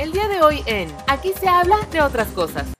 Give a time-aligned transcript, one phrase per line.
[0.00, 2.72] El día de hoy en Aquí se habla de otras cosas.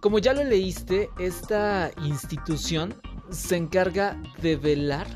[0.00, 2.94] Como ya lo leíste, esta institución
[3.30, 5.06] se encarga de velar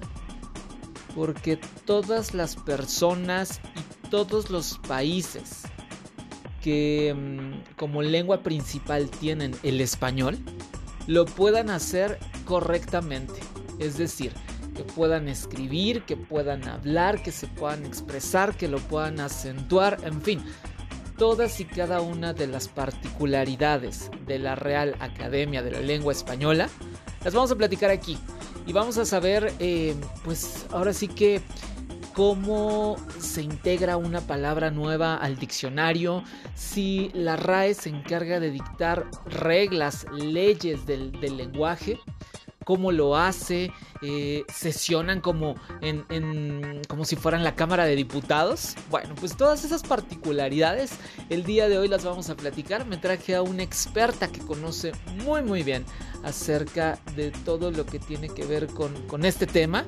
[1.14, 5.62] porque todas las personas y todos los países
[6.60, 10.36] que mm, como lengua principal tienen el español,
[11.06, 13.40] lo puedan hacer correctamente.
[13.78, 14.34] Es decir,
[14.76, 20.22] que puedan escribir, que puedan hablar, que se puedan expresar, que lo puedan acentuar, en
[20.22, 20.44] fin,
[21.16, 26.68] todas y cada una de las particularidades de la Real Academia de la Lengua Española,
[27.24, 28.18] las vamos a platicar aquí.
[28.66, 31.40] Y vamos a saber, eh, pues ahora sí que
[32.16, 36.24] cómo se integra una palabra nueva al diccionario,
[36.54, 42.00] si la RAE se encarga de dictar reglas, leyes del, lenguaje,
[42.66, 43.70] cómo lo hace,
[44.02, 48.74] eh, sesionan como, en, como si fueran la Cámara de Diputados.
[48.90, 50.90] Bueno, pues todas esas particularidades
[51.30, 52.84] el día de hoy las vamos a platicar.
[52.84, 54.90] Me traje a una experta que conoce
[55.24, 55.84] muy muy bien
[56.24, 59.84] acerca de todo lo que tiene que ver con, con este tema.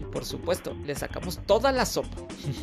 [0.00, 2.16] Y por supuesto, le sacamos toda la sopa.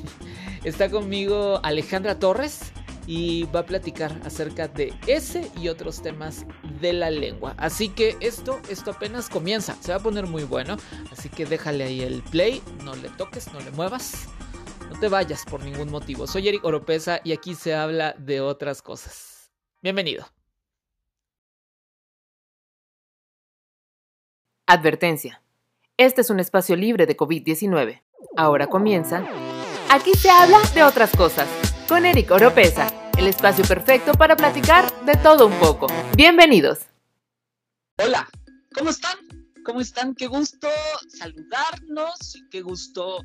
[0.65, 2.73] Está conmigo Alejandra Torres
[3.07, 6.45] y va a platicar acerca de ese y otros temas
[6.81, 7.53] de la lengua.
[7.57, 10.77] Así que esto, esto apenas comienza, se va a poner muy bueno.
[11.11, 14.27] Así que déjale ahí el play, no le toques, no le muevas,
[14.89, 16.27] no te vayas por ningún motivo.
[16.27, 19.51] Soy Eric Oropesa y aquí se habla de otras cosas.
[19.81, 20.25] Bienvenido.
[24.65, 25.41] Advertencia.
[25.97, 28.01] Este es un espacio libre de COVID-19.
[28.35, 29.27] Ahora comienza.
[29.89, 31.62] Aquí se habla de otras cosas.
[31.93, 35.85] Con Eric Oropesa, el espacio perfecto para platicar de todo un poco.
[36.17, 36.79] Bienvenidos.
[38.03, 38.27] Hola,
[38.73, 39.15] ¿cómo están?
[39.63, 40.15] ¿Cómo están?
[40.15, 40.67] Qué gusto
[41.07, 43.19] saludarnos, qué gusto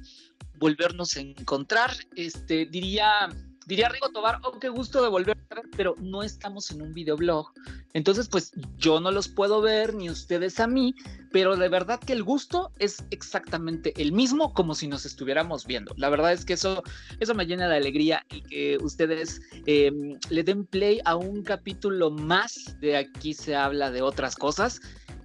[0.59, 1.93] volvernos a encontrar.
[2.15, 3.31] Este, diría
[3.69, 5.37] diría Rigo Tobar, oh, qué gusto de volver,
[5.77, 7.53] pero no estamos en un videoblog.
[7.93, 10.95] Entonces, pues yo no los puedo ver, ni ustedes a mí,
[11.31, 15.95] pero de verdad que el gusto es exactamente el mismo como si nos estuviéramos viendo.
[15.99, 16.83] La verdad es que eso,
[17.21, 22.11] eso me llena de alegría y que ustedes em, le den play a un capítulo
[22.11, 24.81] más de aquí se habla de otras cosas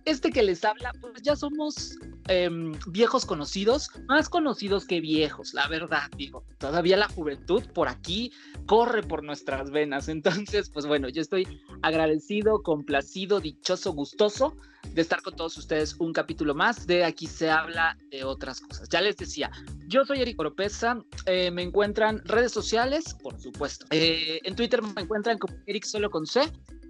[0.06, 1.97] este que les habla, pues ya somos
[2.28, 8.31] em, viejos conocidos, más conocidos que viejos, la verdad, digo, todavía la juventud por aquí
[8.66, 14.56] corre por nuestras venas, entonces, pues bueno, yo estoy agradecido, complacido, dichoso, gustoso
[14.94, 18.90] de estar con todos ustedes un capítulo más de Aquí se habla de otras cosas.
[18.90, 19.50] Ya les decía,
[19.88, 25.02] yo soy Eric Oropesa, eh, me encuentran redes sociales, por supuesto, eh, en Twitter me
[25.02, 26.42] encuentran como Eric Solo con C,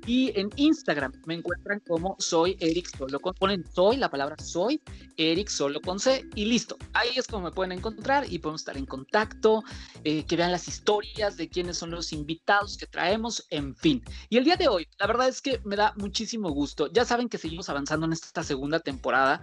[0.06, 4.82] y en Instagram me encuentran como soy Eric Solo con, ponen soy, la palabra soy,
[5.18, 6.78] Eric Solo con C y listo.
[6.94, 9.64] Ahí es como me pueden encontrar y podemos estar en contacto,
[10.04, 14.04] eh, que vean las historias de quiénes son los invitados que traemos, en fin.
[14.30, 16.92] Y el día de hoy, la verdad es que me da muchísimo gusto.
[16.92, 19.42] Ya saben que seguimos avanzando en esta segunda temporada.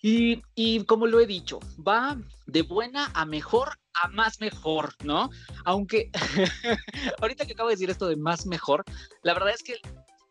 [0.00, 5.30] Y, y, como lo he dicho, va de buena a mejor a más mejor, ¿no?
[5.64, 6.10] Aunque
[7.20, 8.84] ahorita que acabo de decir esto de más mejor,
[9.22, 9.76] la verdad es que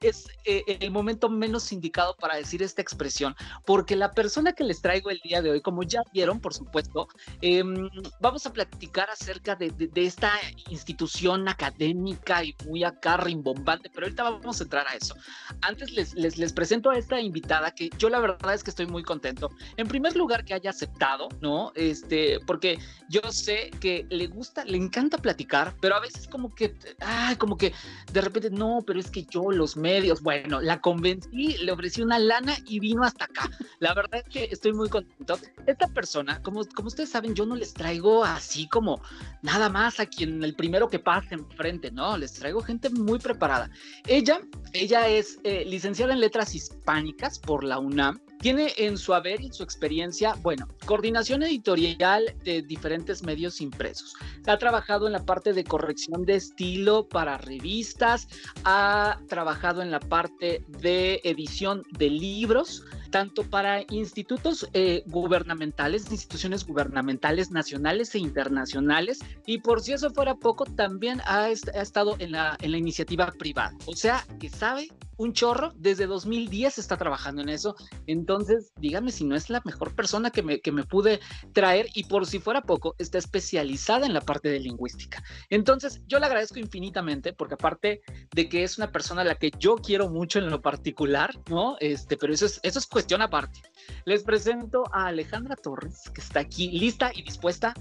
[0.03, 4.81] es eh, el momento menos indicado para decir esta expresión, porque la persona que les
[4.81, 7.08] traigo el día de hoy, como ya vieron, por supuesto,
[7.41, 10.31] em, vamos a platicar acerca de, esta
[10.69, 15.16] institución académica y muy acá rimbombante, pero ahorita vamos a entrar a eso.
[15.62, 18.85] Antes les, les, les presento a esta invitada que yo la verdad es que estoy
[18.85, 19.50] muy contento.
[19.78, 21.72] En primer lugar, que haya aceptado, ¿no?
[21.75, 26.75] Este, porque yo sé que le gusta, le encanta platicar, pero a veces como que,
[27.00, 27.74] ay, como que
[28.12, 32.20] de repente, no, pero es que yo los me bueno, la convencí, le ofrecí una
[32.20, 33.50] lana y vino hasta acá.
[33.80, 35.40] La verdad es que estoy muy contento.
[35.66, 39.02] Esta persona, como, como ustedes saben, yo no les traigo así como
[39.42, 42.18] nada más a quien el primero que pase enfrente, ¿no?
[42.18, 43.70] Les traigo gente muy preparada.
[44.08, 44.42] Ella,
[44.74, 49.54] ella es eh, licenciada en letras hispánicas por la UNAM tiene en su haber y
[49.54, 54.16] su experiencia, bueno, coordinación editorial de diferentes medios impresos.
[54.46, 58.28] Ha trabajado en la parte de corrección de estilo para revistas,
[58.66, 66.67] ha trabajado en la parte de edición de libros, tanto para institutos eh, gubernamentales, instituciones
[66.67, 72.58] gubernamentales nacionales e internacionales, y por si eso fuera poco, también ha, estado en la,
[72.59, 73.73] en la iniciativa privada.
[73.85, 77.76] O sea, que sabe un chorro, desde 2010 está trabajando en eso,
[78.08, 81.20] entonces dígame si no es la mejor persona que me, que me pude
[81.54, 85.24] traer y por si fuera poco, está especializada en la parte de lingüística.
[85.50, 88.02] Entonces yo le agradezco infinitamente porque aparte
[88.34, 91.78] de que es una persona a la que yo quiero mucho en lo particular, ¿no?
[91.80, 93.62] Este, pero eso es, eso es cuestión aparte.
[94.06, 97.74] Les presento a Alejandra Torres, que está aquí lista y dispuesta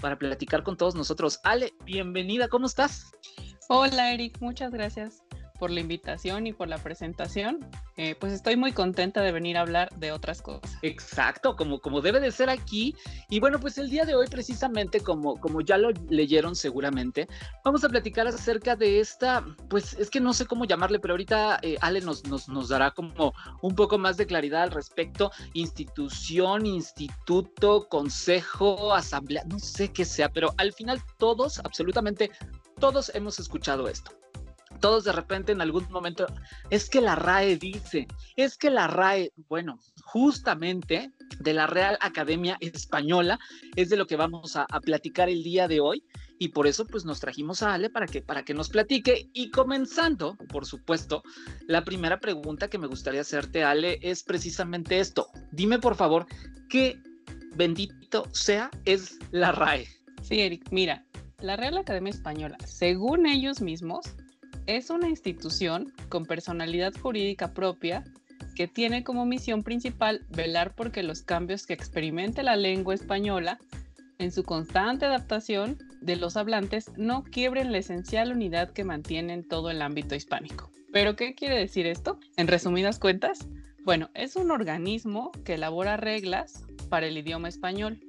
[0.00, 1.40] para platicar con todos nosotros.
[1.44, 3.10] Ale, bienvenida, ¿cómo estás?
[3.68, 5.22] Hola Eric, muchas gracias
[5.58, 7.66] por la invitación y por la presentación.
[7.96, 10.78] Eh, pues estoy muy contenta de venir a hablar de otras cosas.
[10.82, 12.94] Exacto, como, como debe de ser aquí.
[13.28, 17.28] Y bueno, pues el día de hoy precisamente, como, como ya lo leyeron seguramente,
[17.64, 21.58] vamos a platicar acerca de esta, pues es que no sé cómo llamarle, pero ahorita
[21.62, 25.32] eh, Ale nos, nos, nos dará como un poco más de claridad al respecto.
[25.54, 32.30] Institución, instituto, consejo, asamblea, no sé qué sea, pero al final todos, absolutamente
[32.78, 34.17] todos hemos escuchado esto
[34.80, 36.26] todos de repente en algún momento,
[36.70, 42.56] es que la RAE dice, es que la RAE, bueno, justamente de la Real Academia
[42.60, 43.38] Española
[43.76, 46.04] es de lo que vamos a, platicar el día de hoy
[46.38, 49.50] y por eso pues nos trajimos a Ale para que, para que nos platique y
[49.50, 51.22] comenzando, por supuesto,
[51.66, 55.28] la primera pregunta que me gustaría hacerte, Ale, es precisamente esto.
[55.50, 56.26] Dime por favor,
[56.68, 57.00] ¿qué
[57.56, 59.88] bendito sea es la RAE?
[60.22, 61.04] Sí, Eric, mira,
[61.40, 64.14] la Real Academia Española, según ellos mismos,
[64.68, 68.04] es una institución con personalidad jurídica propia
[68.54, 73.58] que tiene como misión principal velar porque los cambios que experimente la lengua española
[74.18, 79.70] en su constante adaptación de los hablantes no quiebren la esencial unidad que mantienen todo
[79.70, 80.70] el ámbito hispánico.
[80.92, 82.20] ¿Pero qué quiere decir esto?
[82.36, 83.48] En resumidas cuentas,
[83.84, 88.00] bueno, es un organismo que elabora reglas para el idioma español,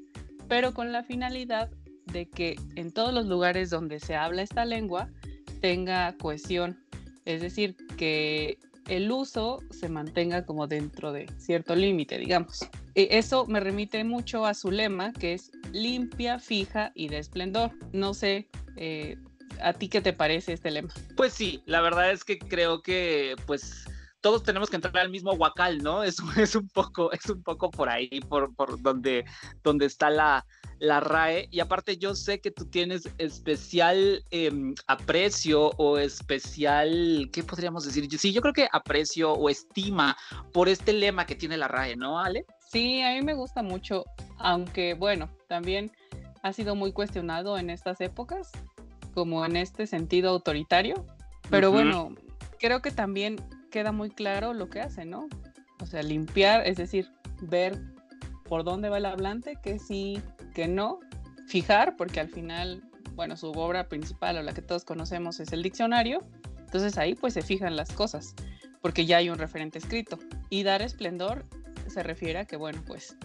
[0.50, 1.69] pero con la finalidad
[2.11, 5.09] de que en todos los lugares donde se habla esta lengua
[5.59, 6.77] tenga cohesión,
[7.25, 8.57] es decir, que
[8.88, 12.67] el uso se mantenga como dentro de cierto límite, digamos.
[12.95, 17.71] E, eso me remite mucho a su lema, que es limpia, fija y de esplendor.
[17.94, 18.47] No sé,
[18.77, 19.17] eh,
[19.61, 20.89] ¿a ti qué te parece este lema?
[21.15, 23.85] Pues sí, la verdad es que creo que pues
[24.21, 26.04] todos tenemos que entrar al mismo huacal, ¿no?
[26.04, 29.25] Es, es, un, poco, es un poco por ahí, por, por donde,
[29.63, 30.45] donde está la,
[30.80, 31.48] la RAE.
[31.51, 38.07] Y aparte yo sé que tú tienes especial em, aprecio o especial, ¿qué podríamos decir?
[38.18, 40.18] Sí, yo creo que aprecio o estima
[40.54, 42.45] por este lema que tiene la RAE, ¿no, Ale?
[42.71, 44.06] Sí, a mí me gusta mucho,
[44.38, 45.92] aunque bueno, también
[46.44, 48.51] ha sido muy cuestionado en estas épocas,
[49.13, 51.06] como en este sentido autoritario.
[51.50, 52.13] Pero bueno,
[52.60, 53.38] creo que también
[53.69, 55.27] queda muy claro lo que hace, ¿no?
[55.81, 57.10] O sea, limpiar, es decir,
[57.42, 57.80] ver
[58.44, 60.21] por dónde va el hablante, que sí,
[60.54, 61.00] que no,
[61.48, 62.83] fijar, porque al final,
[63.16, 66.24] bueno, su obra principal o la que todos conocemos es el diccionario,
[66.60, 68.36] entonces ahí pues se fijan las cosas,
[68.81, 70.19] porque ya hay un referente escrito.
[70.50, 71.45] Y dar esplendor
[71.88, 73.16] se refiere a que, bueno, pues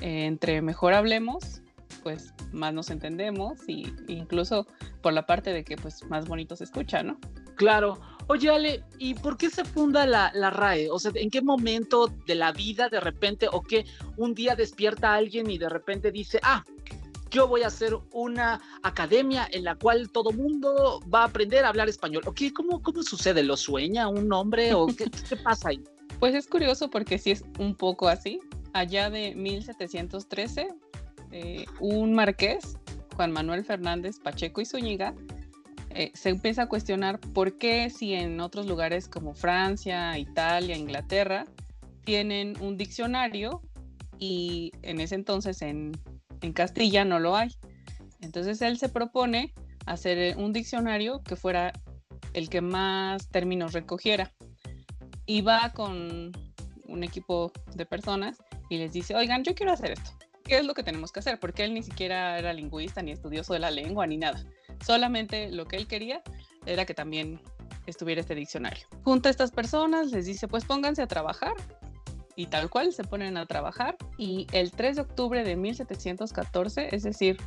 [0.00, 1.62] entre mejor hablemos,
[2.02, 4.66] pues más nos entendemos y incluso
[5.02, 7.18] por la parte de que pues más bonito se escucha, ¿no?
[7.56, 7.98] Claro.
[8.28, 10.90] Oye, Ale, ¿y por qué se funda la, RAE?
[10.90, 13.84] O sea, ¿en qué momento de la vida de repente o qué
[14.16, 16.64] un día despierta alguien y de repente dice, ah,
[17.30, 21.68] yo voy a hacer una academia en la cual todo mundo va a aprender a
[21.68, 22.22] hablar español?
[22.26, 22.52] ¿O qué?
[22.52, 23.44] ¿Cómo, cómo sucede?
[23.44, 25.84] ¿Lo sueña un hombre o qué, qué pasa ahí?
[26.18, 28.40] Pues es curioso porque sí es un poco así.
[28.72, 30.68] Allá de 1713,
[31.32, 32.76] eh, un marqués,
[33.14, 35.14] Juan Manuel Fernández Pacheco y Zúñiga,
[35.96, 41.46] eh, se empieza a cuestionar por qué si en otros lugares como Francia, Italia, Inglaterra,
[42.04, 43.62] tienen un diccionario
[44.18, 45.92] y en ese entonces en,
[46.42, 47.48] en Castilla no lo hay.
[48.20, 49.54] Entonces él se propone
[49.86, 51.72] hacer un diccionario que fuera
[52.34, 54.34] el que más términos recogiera.
[55.24, 56.30] Y va con
[56.88, 58.36] un equipo de personas
[58.68, 60.10] y les dice, oigan, yo quiero hacer esto.
[60.44, 61.40] ¿Qué es lo que tenemos que hacer?
[61.40, 64.44] Porque él ni siquiera era lingüista, ni estudioso de la lengua, ni nada.
[64.84, 66.22] Solamente lo que él quería
[66.66, 67.40] era que también
[67.86, 68.86] estuviera este diccionario.
[69.04, 71.54] Junta a estas personas, les dice, pues pónganse a trabajar.
[72.38, 73.96] Y tal cual se ponen a trabajar.
[74.18, 77.38] Y el 3 de octubre de 1714, es decir,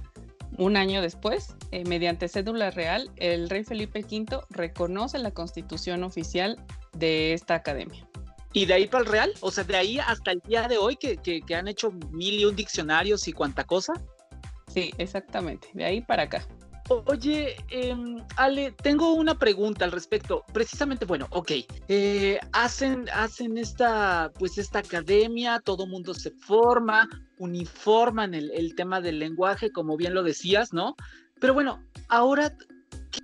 [0.58, 6.58] un año después, eh, mediante cédula real, el rey Felipe V reconoce la constitución oficial
[6.94, 8.08] de esta academia.
[8.52, 10.96] Y de ahí para el real, o sea, de ahí hasta el día de hoy
[10.96, 13.94] que, que han hecho mil y un diccionarios y cuánta cosa.
[14.74, 16.48] Sí, exactamente, de ahí para acá.
[16.90, 20.44] Oye, em, Ale, tengo una pregunta al respecto.
[20.52, 21.52] Precisamente, bueno, ok,
[21.88, 29.02] eh, hacen, hacen esta, pues esta academia, todo mundo se forma, uniforman el, el tema
[29.02, 30.96] del lenguaje, como bien lo decías, ¿no?
[31.40, 32.56] Pero bueno, ahora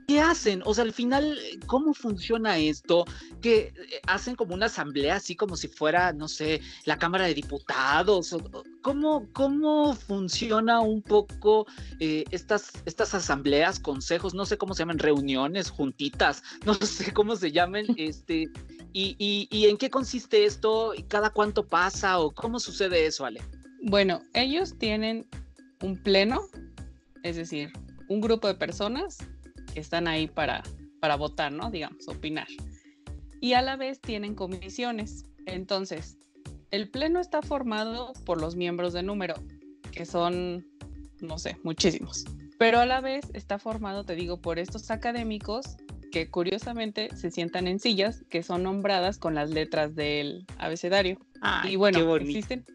[0.08, 0.62] ¿qué hacen?
[0.66, 1.38] O sea, al final,
[1.68, 3.06] ¿cómo funciona esto?
[3.42, 7.34] Que eh, hacen como una asamblea, así como si fuera, no sé, la Cámara de
[7.34, 8.36] Diputados.
[8.82, 11.66] ¿Cómo, cómo funciona un poco
[12.00, 17.36] eh, estas, estas asambleas, consejos, no sé cómo se llaman, reuniones, juntitas, no sé cómo
[17.36, 18.50] se llamen, este,
[18.94, 23.42] y, y, y en qué consiste esto, cada cuánto pasa o cómo sucede eso, Ale?
[23.84, 25.28] Bueno, ellos tienen
[25.82, 26.42] un pleno
[27.26, 27.74] es decir,
[28.08, 29.18] un grupo de personas
[29.80, 30.64] están ahí para,
[31.00, 31.72] para votar, ¿no?
[31.72, 32.48] Digamos, opinar.
[33.42, 35.26] Y a la vez tienen comisiones.
[35.46, 36.18] Entonces,
[36.72, 39.36] el pleno está formado por los miembros de número,
[39.92, 40.66] que son,
[41.22, 42.26] no sé, muchísimos.
[42.58, 45.78] Pero a la vez está formado, te digo, por estos académicos
[46.12, 51.20] que curiosamente se sientan en sillas que son nombradas con las letras del abecedario.
[51.66, 52.66] y bueno, existen,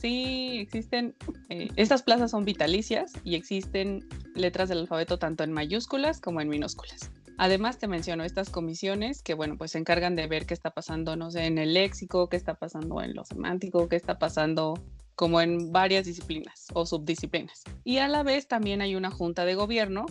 [0.00, 1.14] sí, existen,
[1.48, 6.48] eh, estas plazas son vitalicias y existen letras del alfabeto tanto en mayúsculas como en
[6.48, 7.10] minúsculas.
[7.38, 11.16] Además, te menciono estas comisiones que, bueno, pues se encargan de ver qué está pasando,
[11.16, 14.74] no sé, en el léxico, qué está pasando en lo semántico, qué está pasando
[15.14, 17.62] como en varias disciplinas o subdisciplinas.
[17.84, 20.06] Y a la vez también hay una junta de gobierno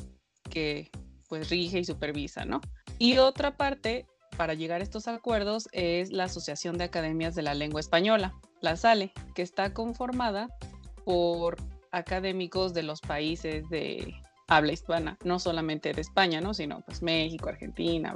[0.50, 0.90] que
[1.28, 2.62] pues rige y supervisa, ¿no?
[2.98, 4.08] Y otra parte
[4.40, 8.78] para llegar a estos acuerdos es la Asociación de Academias de la Lengua Española, la
[8.78, 10.48] SALE, que está conformada
[11.04, 11.58] por
[11.92, 14.16] académicos de los países de
[14.48, 16.54] habla hispana, no solamente de España, ¿no?
[16.54, 18.16] sino pues México, Argentina,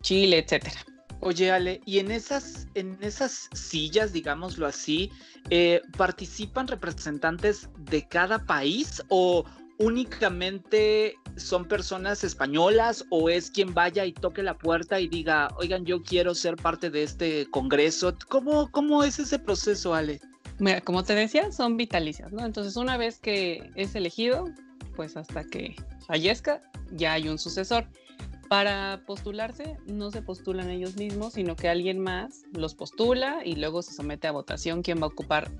[0.00, 0.86] Chile, etcétera.
[1.20, 5.10] Oye, Ale, y en esas, en esas sillas, digámoslo así,
[5.50, 9.44] eh, ¿participan representantes de cada país o,
[9.78, 15.84] únicamente son personas españolas o es quien vaya y toque la puerta y diga, oigan,
[15.84, 18.14] yo quiero ser parte de este congreso?
[18.28, 20.20] ¿Cómo, cómo es ese proceso, Ale?
[20.84, 22.44] Como te decía, son vitalicias, ¿no?
[22.44, 24.46] Entonces, una vez que es elegido,
[24.96, 27.86] pues hasta que fallezca, ya hay un sucesor.
[28.48, 33.82] Para postularse, no se postulan ellos mismos, sino que alguien más los postula y luego
[33.82, 35.50] se somete a votación quién va a ocupar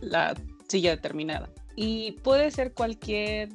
[0.00, 0.34] la
[0.72, 1.50] silla determinada.
[1.76, 3.48] Y puede ser cualquier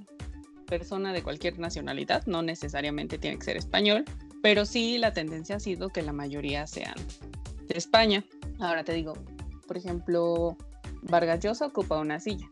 [0.68, 4.06] persona de cualquier nacionalidad, no necesariamente tiene que ser español,
[4.42, 6.96] pero sí la tendencia ha sido que la mayoría sean
[7.68, 8.24] de España.
[8.60, 9.14] Ahora te digo,
[9.68, 10.58] por ejemplo,
[11.04, 12.50] Vargas Llosa ocupa una silla.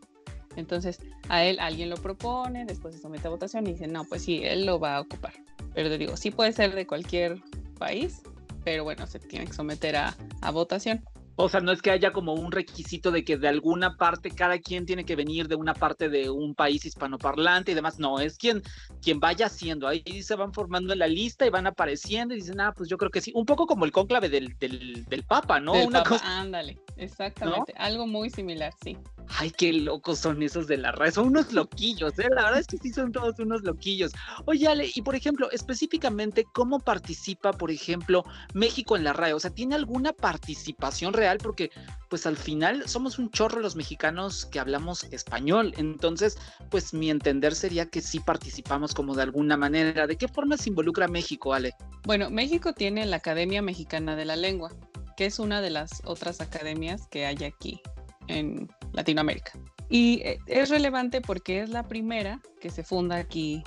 [0.56, 4.22] Entonces, a él alguien lo propone, después se somete a votación y dice, no, pues
[4.24, 5.34] sí, él lo va a ocupar.
[5.74, 7.42] Pero te digo, sí puede ser de cualquier
[7.78, 8.22] país,
[8.64, 11.04] pero bueno, se tiene que someter a, a votación.
[11.36, 14.58] O sea, no es que haya como un requisito de que de alguna parte cada
[14.58, 17.98] quien tiene que venir de una parte de un país hispanoparlante y demás.
[17.98, 18.62] No, es quien,
[19.02, 19.86] quien vaya haciendo.
[19.86, 22.96] Ahí se van formando en la lista y van apareciendo y dicen, ah, pues yo
[22.96, 23.32] creo que sí.
[23.34, 25.74] Un poco como el cónclave del, del, del Papa, ¿no?
[25.74, 26.40] una cosa...
[26.40, 27.72] Ándale, exactamente.
[27.76, 28.96] Algo muy similar, sí.
[29.28, 31.12] Ay, qué locos son esos de la red.
[31.12, 32.28] Son unos loquillos, ¿eh?
[32.30, 34.12] La verdad es que sí son todos unos loquillos.
[34.44, 38.24] Oye, Ale, y por ejemplo, específicamente, ¿cómo participa, por ejemplo,
[38.54, 39.34] México en la RAE?
[39.34, 41.38] O sea, ¿tiene alguna participación real?
[41.38, 41.70] Porque,
[42.08, 45.74] pues al final somos un chorro los mexicanos que hablamos español.
[45.76, 46.38] Entonces,
[46.70, 50.06] pues mi entender sería que sí participamos como de alguna manera.
[50.06, 51.74] ¿De qué forma se involucra México, Ale?
[52.04, 54.70] Bueno, México tiene la Academia Mexicana de la Lengua,
[55.16, 57.80] que es una de las otras academias que hay aquí
[58.28, 59.52] en Latinoamérica.
[59.88, 63.62] Y eh, es relevante porque es la primera que se funda aquí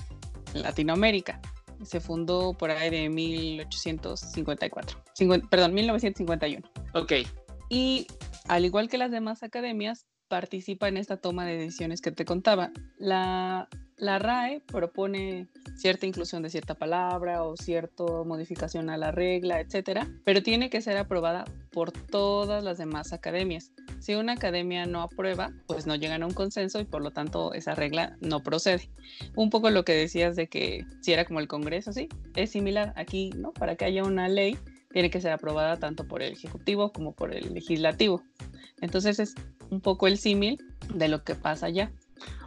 [0.53, 1.41] en Latinoamérica.
[1.83, 5.01] Se fundó por ahí de 1854,
[5.49, 6.69] perdón, 1951.
[6.93, 7.13] Ok.
[7.69, 8.07] Y
[8.47, 12.71] al igual que las demás academias, participa en esta toma de decisiones que te contaba.
[12.97, 13.67] La
[13.99, 20.07] la RAE propone cierta inclusión de cierta palabra o cierta modificación a la regla, etcétera,
[20.23, 23.71] pero tiene que ser aprobada por todas las demás academias.
[23.99, 27.53] Si una academia no aprueba, pues no llegan a un consenso y por lo tanto
[27.53, 28.89] esa regla no procede.
[29.35, 32.93] Un poco lo que decías de que si era como el Congreso, sí, es similar
[32.95, 33.51] aquí, ¿no?
[33.51, 34.57] Para que haya una ley,
[34.91, 38.23] tiene que ser aprobada tanto por el Ejecutivo como por el Legislativo.
[38.81, 39.35] Entonces es
[39.69, 40.57] un poco el símil
[40.93, 41.91] de lo que pasa allá.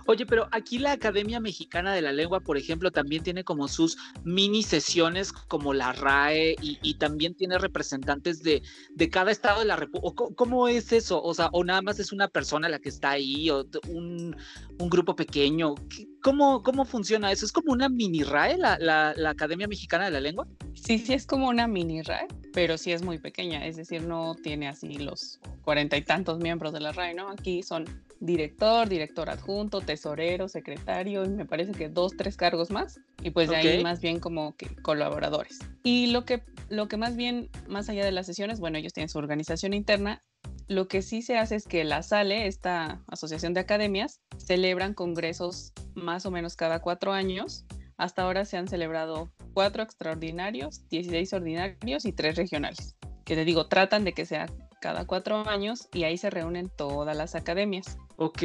[0.06, 3.96] Oye, pero aquí la Academia Mexicana de la Lengua, por ejemplo, también tiene como sus
[4.24, 9.76] mini sesiones como la RAE y, también tiene representantes de, de cada estado de la
[9.76, 10.24] República.
[10.36, 11.22] ¿Cómo es eso?
[11.22, 14.36] O sea, o nada más es una persona la que está ahí o un,
[14.78, 15.74] un grupo pequeño.
[16.22, 17.44] ¿Cómo, ¿Cómo funciona eso?
[17.44, 20.46] ¿Es como una mini RAE la, la, la Academia Mexicana de la Lengua?
[20.74, 24.34] Sí, sí es como una mini RAE, pero sí es muy pequeña, es decir, no
[24.42, 27.28] tiene así los cuarenta y tantos miembros de la RAE, ¿no?
[27.30, 27.84] Aquí son
[28.22, 33.00] director, director adjunto, tesorero, secretario y me parece que dos, tres cargos más.
[33.20, 35.58] Y pues de ahí más bien como que colaboradores.
[35.82, 39.08] Y lo que, lo que más bien, más allá de las sesiones, bueno, ellos tienen
[39.08, 40.22] su organización interna.
[40.68, 45.72] Lo que sí se hace es que la SALE, esta asociación de academias, celebran congresos
[45.94, 47.64] más o menos cada cuatro años.
[47.96, 52.96] Hasta ahora se han celebrado cuatro extraordinarios, 16 ordinarios y tres regionales.
[53.24, 54.46] Que te digo, tratan de que sea
[54.82, 57.96] cada cuatro años y ahí se reúnen todas las academias.
[58.16, 58.42] Ok,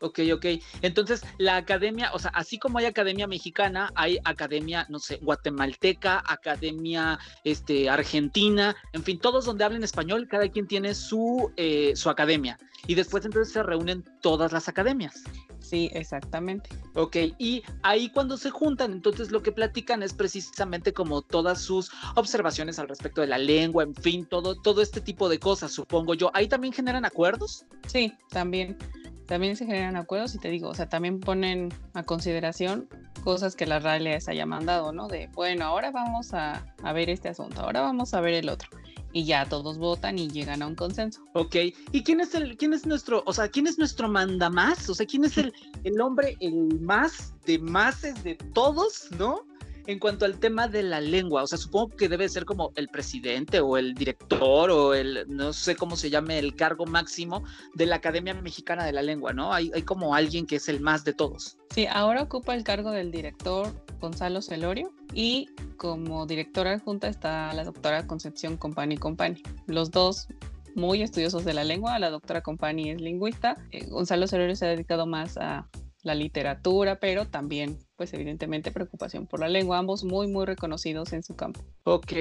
[0.00, 0.46] ok, ok.
[0.82, 6.22] Entonces, la academia, o sea, así como hay academia mexicana, hay academia, no sé, guatemalteca,
[6.26, 12.10] academia este, argentina, en fin, todos donde hablen español, cada quien tiene su, eh, su
[12.10, 12.58] academia.
[12.86, 15.24] Y después entonces se reúnen todas las academias.
[15.66, 16.70] Sí, exactamente.
[16.94, 21.90] Ok, y ahí cuando se juntan, entonces lo que platican es precisamente como todas sus
[22.14, 26.14] observaciones al respecto de la lengua, en fin, todo, todo este tipo de cosas, supongo
[26.14, 26.30] yo.
[26.34, 27.64] ¿Ahí también generan acuerdos?
[27.88, 28.78] Sí, también.
[29.26, 32.88] También se generan acuerdos y te digo, o sea, también ponen a consideración
[33.24, 35.08] cosas que la RAE les haya mandado, ¿no?
[35.08, 38.70] De, bueno, ahora vamos a, a ver este asunto, ahora vamos a ver el otro
[39.16, 41.24] y ya todos votan y llegan a un consenso.
[41.32, 41.56] Ok,
[41.90, 44.90] ¿y quién es el, quién es nuestro, o sea, quién es nuestro mandamás?
[44.90, 45.54] O sea, ¿quién es el,
[45.84, 49.46] el hombre, el más de máses de todos, ¿no?
[49.86, 52.88] en cuanto al tema de la lengua, o sea, supongo que debe ser como el
[52.88, 57.44] presidente o el director o el, no sé cómo se llame, el cargo máximo
[57.74, 59.54] de la Academia Mexicana de la Lengua, ¿no?
[59.54, 61.56] Hay, hay como alguien que es el más de todos.
[61.70, 67.64] Sí, ahora ocupa el cargo del director Gonzalo Celorio y como directora adjunta está la
[67.64, 69.42] doctora Concepción Compani Compani.
[69.66, 70.28] Los dos
[70.74, 74.70] muy estudiosos de la lengua, la doctora Compani es lingüista, eh, Gonzalo Celorio se ha
[74.70, 75.68] dedicado más a
[76.02, 81.22] la literatura, pero también, pues evidentemente, preocupación por la lengua, ambos muy, muy reconocidos en
[81.22, 81.64] su campo.
[81.84, 82.12] Ok,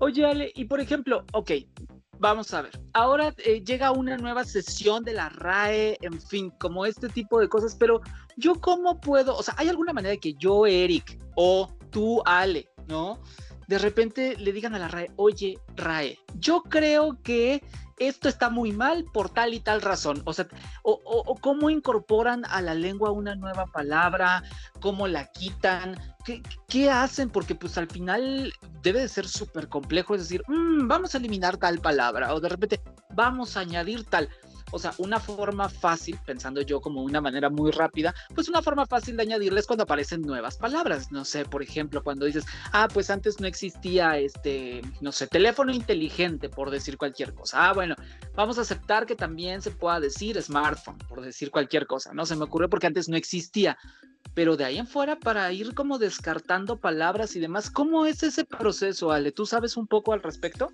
[0.00, 1.52] oye Ale, y por ejemplo, ok,
[2.18, 6.84] vamos a ver, ahora eh, llega una nueva sesión de la RAE, en fin, como
[6.84, 8.00] este tipo de cosas, pero
[8.36, 12.68] yo cómo puedo, o sea, ¿hay alguna manera de que yo, Eric, o tú, Ale,
[12.88, 13.20] ¿no?
[13.66, 17.62] De repente le digan a la RAE, oye, RAE, yo creo que
[17.98, 20.22] esto está muy mal por tal y tal razón.
[20.24, 20.46] O sea,
[20.82, 24.42] o, cómo incorporan a la lengua una nueva palabra,
[24.80, 25.96] cómo la quitan,
[26.68, 28.52] qué, hacen, porque pues al final
[28.82, 32.48] debe de ser súper complejo, es decir, mm, vamos a eliminar tal palabra, o de
[32.48, 32.80] repente
[33.14, 34.28] vamos a añadir tal.
[34.70, 38.86] O sea, una forma fácil, pensando yo como una manera muy rápida, pues una forma
[38.86, 41.10] fácil de añadirles cuando aparecen nuevas palabras.
[41.10, 45.72] No sé, por ejemplo, cuando dices, ah, pues antes no existía este, no sé, teléfono
[45.72, 47.68] inteligente, por decir cualquier cosa.
[47.68, 47.94] Ah, bueno,
[48.34, 52.12] vamos a aceptar que también se pueda decir smartphone, por decir cualquier cosa.
[52.12, 53.76] No se me ocurrió porque antes no existía.
[54.38, 58.44] Pero de ahí en fuera, para ir como descartando palabras y demás, ¿cómo es ese
[58.44, 59.32] proceso, Ale?
[59.32, 60.70] ¿Tú sabes un poco al respecto?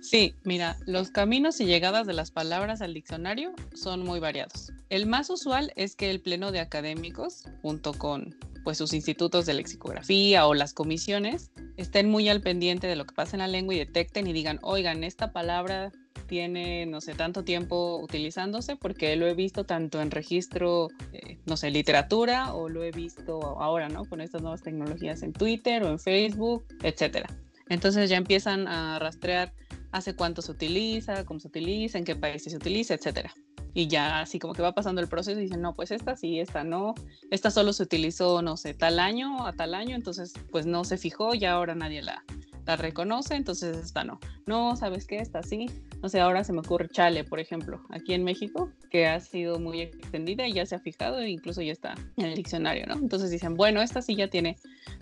[0.00, 4.72] Sí, mira, los caminos y llegadas de las palabras al diccionario son muy variados.
[4.88, 9.54] El más usual es que el pleno de académicos, junto con pues sus institutos de
[9.54, 13.76] lexicografía o las comisiones, estén muy al pendiente de lo que pasa en la lengua
[13.76, 15.92] y detecten y digan, oigan, esta palabra
[16.26, 21.56] tiene, no sé, tanto tiempo utilizándose porque lo he visto tanto en registro, eh, no
[21.56, 24.04] sé, literatura o lo he visto ahora, ¿no?
[24.04, 27.28] Con estas nuevas tecnologías en Twitter o en Facebook, etcétera.
[27.68, 29.52] Entonces ya empiezan a rastrear
[29.92, 33.32] hace cuánto se utiliza, cómo se utiliza, en qué países se utiliza, etcétera.
[33.74, 36.40] Y ya así como que va pasando el proceso y dicen, no, pues esta sí,
[36.40, 36.94] esta no,
[37.30, 40.96] esta solo se utilizó, no sé, tal año a tal año, entonces pues no se
[40.96, 42.24] fijó y ahora nadie la,
[42.66, 44.18] la reconoce, entonces esta no.
[44.46, 45.18] No, ¿sabes qué?
[45.18, 45.66] Esta sí.
[46.02, 49.58] No sé, ahora se me ocurre Chale, por ejemplo, aquí en México, que ha sido
[49.58, 52.94] muy extendida y ya se ha fijado e incluso ya está en el diccionario, ¿no?
[52.94, 54.56] Entonces dicen, bueno, esta sí ya tiene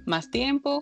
[0.07, 0.81] más tiempo,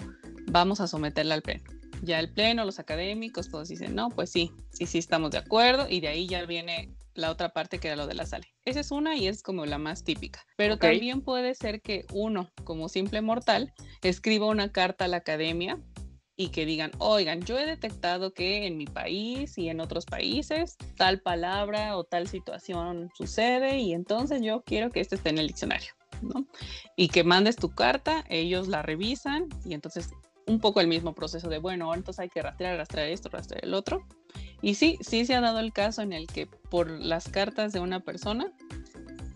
[0.49, 1.65] vamos a someterla al pleno
[2.03, 5.87] ya el pleno, los académicos, todos dicen, no, pues sí, sí, sí estamos de acuerdo
[5.89, 8.49] y de ahí ya viene la otra parte que era lo de la sale.
[8.65, 10.45] Esa es una y es como la más típica.
[10.57, 15.79] Pero también puede ser que uno, como simple mortal, escriba una carta a la academia
[16.43, 20.77] y que digan, oigan, yo he detectado que en mi país y en otros países
[20.97, 25.47] tal palabra o tal situación sucede y entonces yo quiero que esto esté en el
[25.47, 25.93] diccionario.
[26.97, 30.11] Y que mandes tu carta, ellos la revisan y entonces
[30.47, 33.75] un poco el mismo proceso de, bueno, entonces hay que rastrear, rastrear esto, rastrear el
[33.75, 34.05] otro.
[34.61, 37.79] Y sí, sí se ha dado el caso en el que por las cartas de
[37.79, 38.53] una persona,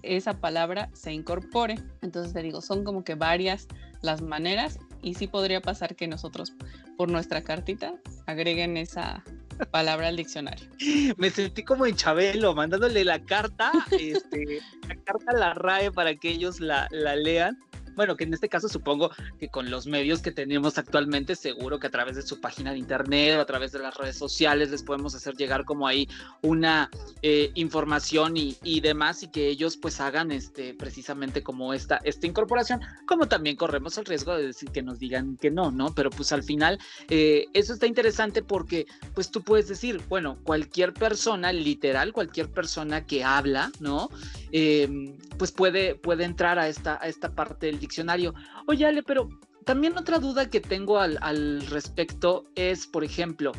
[0.02, 1.76] esa palabra se incorpore.
[2.02, 3.68] Entonces te digo, son como que varias
[4.02, 6.52] las maneras y sí podría pasar que nosotros
[6.96, 7.94] por nuestra cartita
[8.26, 9.22] agreguen esa
[9.70, 10.68] palabra al diccionario.
[11.16, 16.14] Me sentí como en Chabelo, mandándole la carta, este, la carta a la RAE para
[16.16, 17.58] que ellos la, la lean
[17.96, 21.86] bueno, que en este caso supongo que con los medios que tenemos actualmente, seguro que
[21.86, 24.82] a través de su página de internet o a través de las redes sociales les
[24.82, 26.08] podemos hacer llegar como ahí
[26.42, 26.90] una
[27.22, 32.26] eh, información y, y, demás y que ellos pues hagan este precisamente como esta, esta
[32.26, 35.94] incorporación, como también corremos el riesgo de decir que nos digan que no, ¿no?
[35.94, 36.78] Pero pues al final
[37.08, 43.06] eh, eso está interesante porque pues tú puedes decir, bueno, cualquier persona, literal, cualquier persona
[43.06, 44.10] que habla, ¿no?
[44.52, 48.34] Em, pues puede, puede entrar a esta, a esta parte del diccionario.
[48.66, 49.28] Oye, Ale, pero
[49.64, 53.52] también otra duda que tengo al, respecto es, por ejemplo,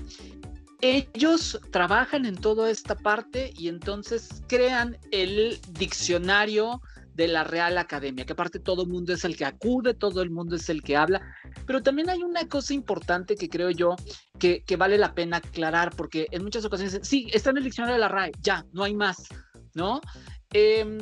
[0.82, 6.82] ellos trabajan en toda esta parte y entonces crean el diccionario
[7.14, 10.30] de la Real Academia, que aparte todo el mundo es el que acude, todo el
[10.30, 11.20] mundo es el que habla,
[11.66, 13.96] pero también hay una cosa importante que creo yo
[14.40, 17.96] que, que vale la pena aclarar, porque en muchas ocasiones, sí, está en el diccionario
[17.96, 19.28] de la RAE, ya, no hay más,
[19.74, 20.00] ¿no?
[20.54, 21.00] Em,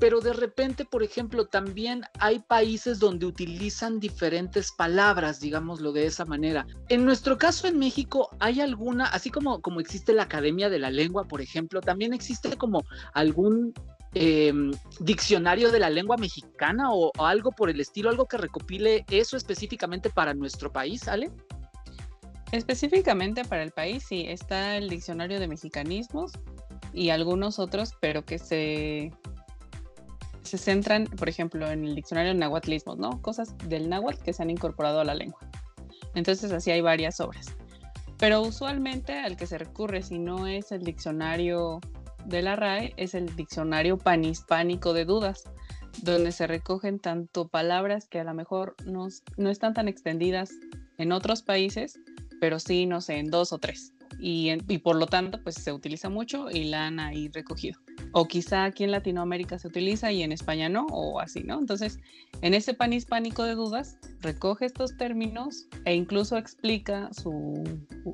[0.00, 6.24] pero de repente, por ejemplo, también hay países donde utilizan diferentes palabras, digámoslo de esa
[6.24, 6.66] manera.
[6.88, 10.90] En nuestro caso en México, ¿hay alguna, así como, como existe la Academia de la
[10.90, 13.72] Lengua, por ejemplo, también existe como algún
[14.14, 19.36] em, diccionario de la lengua mexicana o, algo por el estilo, algo que recopile eso
[19.36, 21.30] específicamente para nuestro país, Ale?
[22.52, 26.32] Específicamente para el país, sí, está el diccionario de mexicanismos
[26.96, 29.12] y algunos otros, pero que se,
[30.42, 33.20] se centran, por ejemplo, en el diccionario de nahuatlismos, ¿no?
[33.20, 35.38] Cosas del náhuatl que se han incorporado a la lengua.
[36.14, 37.54] Entonces, así hay varias obras.
[38.18, 41.80] Pero usualmente al que se recurre, si no es el diccionario
[42.24, 45.44] de la RAE, es el diccionario panhispánico de dudas,
[46.02, 50.50] donde se recogen tanto palabras que a lo mejor no, no están tan extendidas
[50.96, 52.00] en otros países,
[52.40, 53.92] pero sí, no sé, en dos o tres.
[54.18, 57.78] Y, por lo tanto, pues se utiliza mucho y la han ahí recogido.
[58.12, 61.58] O quizá aquí en Latinoamérica se utiliza y en España no, o así, ¿no?
[61.58, 61.98] Entonces,
[62.40, 67.62] en ese pan hispánico de dudas, recoge estos términos e incluso explica su,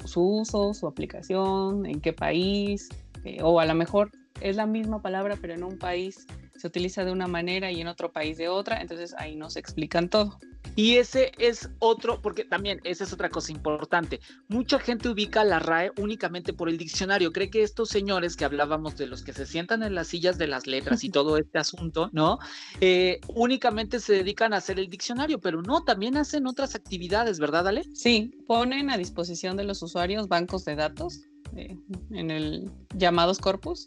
[0.05, 2.89] su uso, su aplicación, en qué país,
[3.25, 4.11] eh, o a lo mejor
[4.41, 7.89] es la misma palabra, pero en un país se utiliza de una manera y en
[7.89, 10.39] otro país de otra, entonces ahí nos explican todo.
[10.75, 14.21] Y ese es otro, porque también esa es otra cosa importante.
[14.49, 17.33] Mucha gente ubica la RAE únicamente por el diccionario.
[17.33, 20.47] Cree que estos señores que hablábamos de los que se sientan en las sillas de
[20.47, 22.39] las letras y todo este asunto, ¿no?
[22.81, 27.69] Eh, únicamente se dedican a hacer el diccionario, pero no, también hacen otras actividades, ¿verdad,
[27.69, 27.85] Ale?
[27.93, 31.21] Sí, ponen a disposición de los usuarios bancos de datos
[31.55, 31.77] eh,
[32.11, 33.85] en el llamados corpus,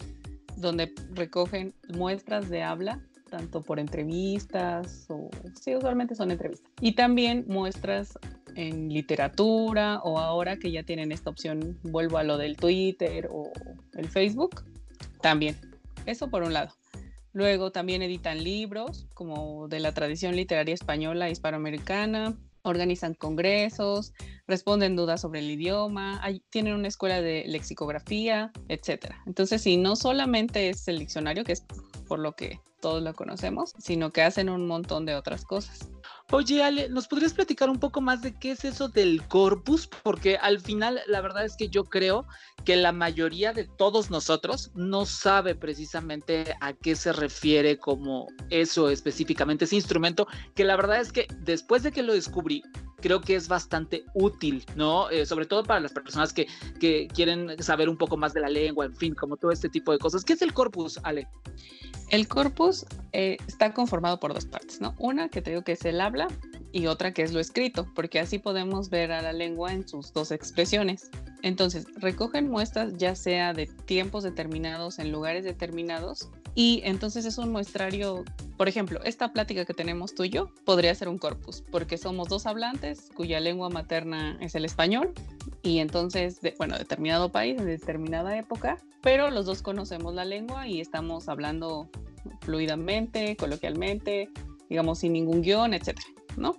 [0.57, 3.01] donde recogen muestras de habla
[3.35, 6.71] tanto por entrevistas o sí, usualmente son entrevistas.
[6.79, 8.17] Y también muestras
[8.55, 13.51] en literatura o ahora que ya tienen esta opción, vuelvo a lo del Twitter o
[13.95, 14.63] el Facebook,
[15.19, 15.57] también.
[16.05, 16.71] Eso por un lado.
[17.33, 24.13] Luego también editan libros como de la tradición literaria española hispanoamericana, organizan congresos,
[24.47, 29.13] responden dudas sobre el idioma, hay, tienen una escuela de lexicografía, etc.
[29.25, 31.63] Entonces, sí, no solamente es el diccionario, que es
[32.07, 35.89] por lo que todos lo conocemos, sino que hacen un montón de otras cosas.
[36.31, 39.87] Oye, Ale, ¿nos podrías platicar un poco más de qué es eso del corpus?
[39.87, 42.25] Porque al final, la verdad es que yo creo
[42.65, 48.89] que la mayoría de todos nosotros no sabe precisamente a qué se refiere como eso
[48.89, 52.63] específicamente, ese instrumento, que la verdad es que después de que lo descubrí,
[53.01, 55.09] creo que es bastante útil, ¿no?
[55.09, 56.47] Eh, sobre todo para las personas que,
[56.79, 59.91] que quieren saber un poco más de la lengua, en fin, como todo este tipo
[59.91, 60.23] de cosas.
[60.23, 61.27] ¿Qué es el corpus, Ale?
[62.09, 64.95] El corpus eh, está conformado por dos partes, ¿no?
[64.99, 66.27] Una que te digo que es el habla
[66.75, 70.11] y otra que es lo escrito, porque así podemos ver a la lengua en sus
[70.11, 71.09] dos expresiones.
[71.41, 77.53] Entonces, recogen muestras ya sea de tiempos determinados en lugares determinados y entonces es un
[77.53, 78.25] muestrario,
[78.57, 82.27] por ejemplo, esta plática que tenemos tú y yo podría ser un corpus, porque somos
[82.27, 85.13] dos hablantes cuya lengua materna es el español
[85.63, 90.67] y entonces, de, bueno, determinado país, en determinada época, pero los dos conocemos la lengua
[90.67, 91.89] y estamos hablando
[92.41, 94.29] fluidamente, coloquialmente,
[94.67, 96.07] digamos, sin ningún guion, etcétera,
[96.37, 96.55] ¿no?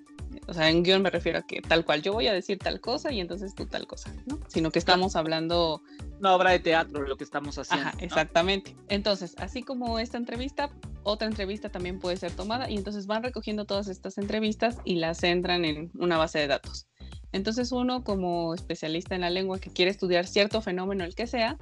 [0.49, 2.81] O sea, en guion me refiero a que tal cual yo voy a decir tal
[2.81, 4.39] cosa y entonces tú tal cosa, ¿no?
[4.49, 5.83] Sino que estamos hablando...
[6.21, 7.89] Una obra de teatro, lo que estamos haciendo.
[7.89, 8.77] Ajá, exactamente.
[8.89, 10.71] Entonces, así como esta entrevista,
[11.03, 15.23] otra entrevista también puede ser tomada y entonces van recogiendo todas estas entrevistas y las
[15.25, 16.87] entran en una base de datos.
[17.33, 21.59] Entonces uno como especialista en la lengua que quiere estudiar cierto fenómeno, el que sea,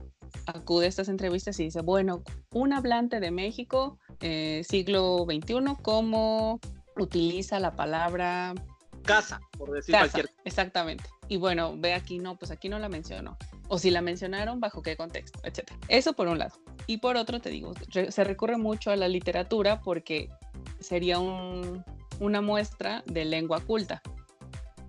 [0.47, 6.61] acude a estas entrevistas y dice, bueno, un hablante de México, eh, siglo XXI, ¿cómo
[6.97, 8.55] utiliza la palabra
[9.05, 10.31] casa, por decir cualquier.
[10.45, 11.05] Exactamente.
[11.29, 13.37] Y bueno, ve aquí no, pues aquí no la mencionó.
[13.69, 15.79] O si la mencionaron, bajo qué contexto, etcétera.
[15.89, 16.55] Eso por un lado.
[16.87, 20.29] Y por otro, te digo, se recurre mucho a la literatura porque
[20.81, 21.85] sería un,
[22.21, 24.03] una muestra de lengua culta.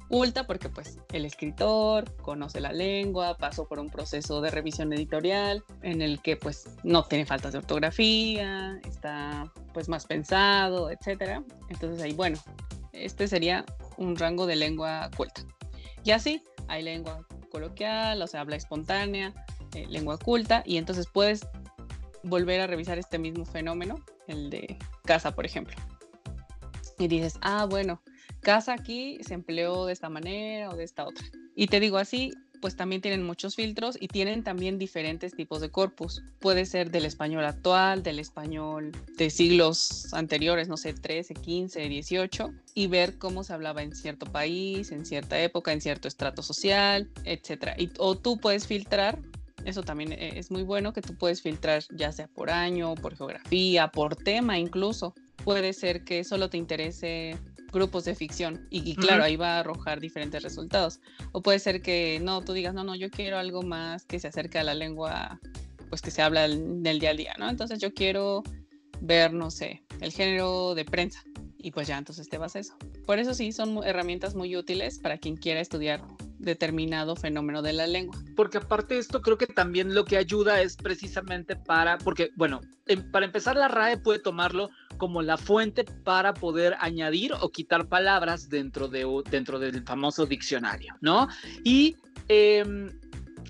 [0.09, 5.63] Culta porque pues el escritor conoce la lengua, pasó por un proceso de revisión editorial
[5.81, 11.43] en el que pues no tiene faltas de ortografía, está pues más pensado, etcétera.
[11.69, 12.37] Entonces ahí bueno,
[12.91, 13.65] este sería
[13.97, 15.41] un rango de lengua culta.
[16.03, 19.33] Y así hay lengua coloquial, o sea, habla espontánea,
[19.73, 21.47] eh, lengua culta, y entonces puedes
[22.23, 25.75] volver a revisar este mismo fenómeno, el de casa, por ejemplo.
[26.97, 28.01] Y dices, ah, bueno,
[28.45, 31.25] casa aquí se empleó de esta manera o de esta otra.
[31.55, 32.31] Y te digo así,
[32.61, 36.21] pues también tienen muchos filtros y tienen también diferentes tipos de corpus.
[36.39, 42.53] Puede ser del español actual, del español de siglos anteriores, no sé, 13, 15, 18,
[42.75, 47.09] y ver cómo se hablaba en cierto país, en cierta época, en cierto estrato social,
[47.23, 47.69] etc.
[47.79, 49.17] Y, o tú puedes filtrar
[49.65, 53.15] Eso también e, es muy bueno que tú puedes filtrar ya sea por año, por
[53.15, 55.15] geografía, por tema incluso.
[55.43, 57.39] Puede ser que solo te interese
[57.75, 61.01] grupos de ficción y, claro, ahí va a arrojar diferentes resultados.
[61.33, 64.29] O puede ser que no, tú digas, no, no, yo quiero algo más que se
[64.29, 65.39] acerque a la lengua,
[65.89, 67.49] pues que se habla del día a día, ¿no?
[67.49, 68.43] Entonces yo quiero
[69.01, 71.21] ver, no sé, el género de prensa
[71.65, 72.77] y pues ya entonces te vas a eso.
[73.07, 75.99] Por eso sí, son herramientas muy útiles para quien quiera estudiar
[76.37, 78.15] determinado fenómeno de la lengua.
[78.35, 82.61] Porque aparte de esto, creo que también lo que ayuda es precisamente para, porque bueno,
[82.85, 87.87] em, para empezar la RAE puede tomarlo como la fuente para poder añadir o quitar
[87.87, 91.27] palabras dentro, de, dentro del famoso diccionario, ¿no?
[91.63, 91.97] Y
[92.27, 92.91] em,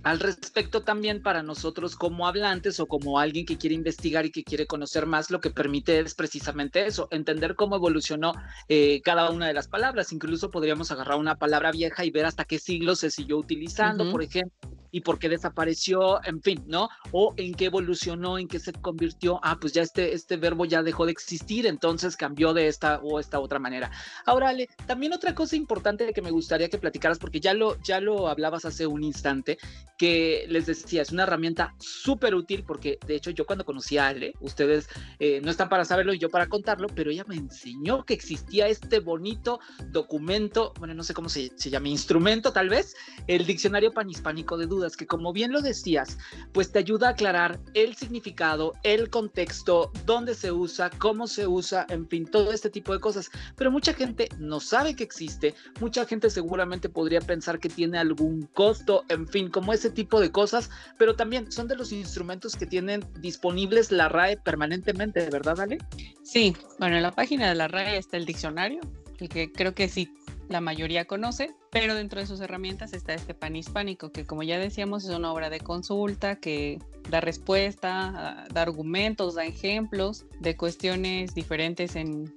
[0.05, 4.43] al respecto también para nosotros como hablantes o como alguien que quiere investigar y que
[4.43, 8.33] quiere conocer más, lo que permite es precisamente eso, entender cómo evolucionó
[8.69, 10.13] eh, cada una de las palabras.
[10.13, 14.21] Incluso podríamos agarrar una palabra vieja y ver hasta qué siglo se siguió utilizando, por
[14.21, 14.64] ejemplo,
[14.95, 16.87] y por qué desapareció, en fin, ¿no?
[17.11, 20.83] O en qué evolucionó, en qué se convirtió, ah, pues ya este, este verbo ya
[20.83, 23.91] dejó de existir, entonces cambió de esta o esta otra manera.
[24.25, 27.99] Ahora, Ale, también otra cosa importante que me gustaría que platicaras, porque ya lo, ya
[27.99, 29.57] lo hablabas hace un instante,
[29.97, 34.07] que les decía, es una herramienta súper útil, porque de hecho yo cuando conocí a
[34.07, 34.87] Ale, ustedes
[35.19, 38.69] eh, no están para saberlo y yo para contarlo, pero ella me enseñó que existía
[38.69, 39.59] este bonito
[39.91, 42.95] documento, bueno, no sé cómo se, se llama, instrumento tal vez,
[43.27, 46.17] el Diccionario Panhispánico de Dudas que como bien lo decías,
[46.51, 51.85] pues te ayuda a aclarar el significado, el contexto, dónde se usa, cómo se usa,
[51.89, 53.29] en fin, todo este tipo de cosas.
[53.55, 58.47] Pero mucha gente no sabe que existe, mucha gente seguramente podría pensar que tiene algún
[58.53, 62.65] costo, en fin, como ese tipo de cosas, pero también son de los instrumentos que
[62.65, 65.77] tienen disponibles la RAE permanentemente, ¿verdad, Ale?
[66.23, 68.81] Sí, bueno, en la página de la RAE está el diccionario,
[69.19, 70.11] el que creo que sí
[70.47, 74.59] la mayoría conoce, pero dentro de sus herramientas está este pan hispánico, que como ya
[74.59, 76.79] decíamos es una obra de consulta que
[77.09, 82.33] da respuesta, ah, da argumentos, da ejemplos de cuestiones diferentes en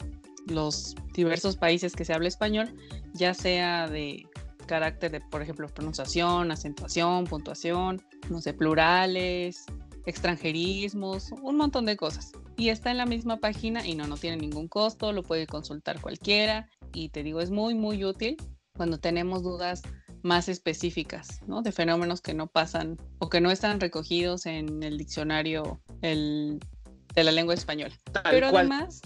[0.46, 2.74] los diversos países que se habla español,
[3.12, 4.26] ya sea de
[4.66, 9.64] carácter de, por ejemplo, pronunciación, acentuación, puntuación, no sé, plurales,
[10.06, 12.32] extranjerismos, un montón de cosas.
[12.56, 16.00] Y está en la misma página y no, no tiene ningún costo, lo puede consultar
[16.00, 18.36] cualquiera y te digo, es muy, muy útil
[18.76, 19.82] cuando tenemos dudas
[20.22, 21.62] más específicas, ¿no?
[21.62, 27.32] De fenómenos que no pasan o que no están recogidos en el diccionario de la
[27.32, 27.94] lengua española.
[28.30, 29.00] Pero además,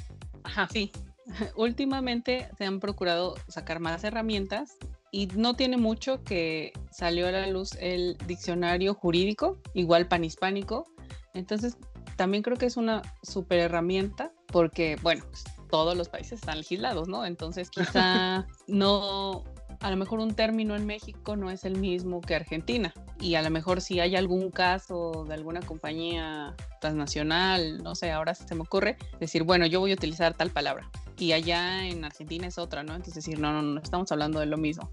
[0.73, 0.90] sí,
[1.57, 4.77] últimamente se han procurado sacar más herramientas
[5.11, 10.87] y no tiene mucho que salió a la luz el diccionario jurídico, igual panhispánico.
[11.35, 11.77] Entonces,
[12.16, 15.25] también creo que es una super herramienta porque, bueno,
[15.72, 17.24] todos los países están legislados, ¿no?
[17.24, 19.42] Entonces quizá no,
[19.80, 22.92] a lo mejor un término en México no es el mismo que Argentina.
[23.18, 28.35] Y a lo mejor si hay algún caso de alguna compañía transnacional, no sé, ahora
[28.35, 30.90] se me ocurre decir, bueno, yo voy a utilizar tal palabra.
[31.16, 32.94] Y allá en Argentina es otra, ¿no?
[32.94, 34.90] Entonces decir, no, no, no, estamos hablando de lo mismo.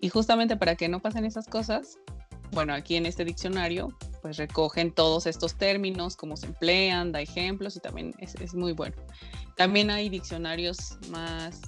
[0.00, 1.98] Y justamente para que no pasen esas cosas,
[2.52, 7.76] bueno, aquí en este diccionario, pues recogen todos estos términos, cómo se emplean, da ejemplos
[7.76, 8.96] y también es, es muy bueno.
[9.56, 11.60] También hay diccionarios más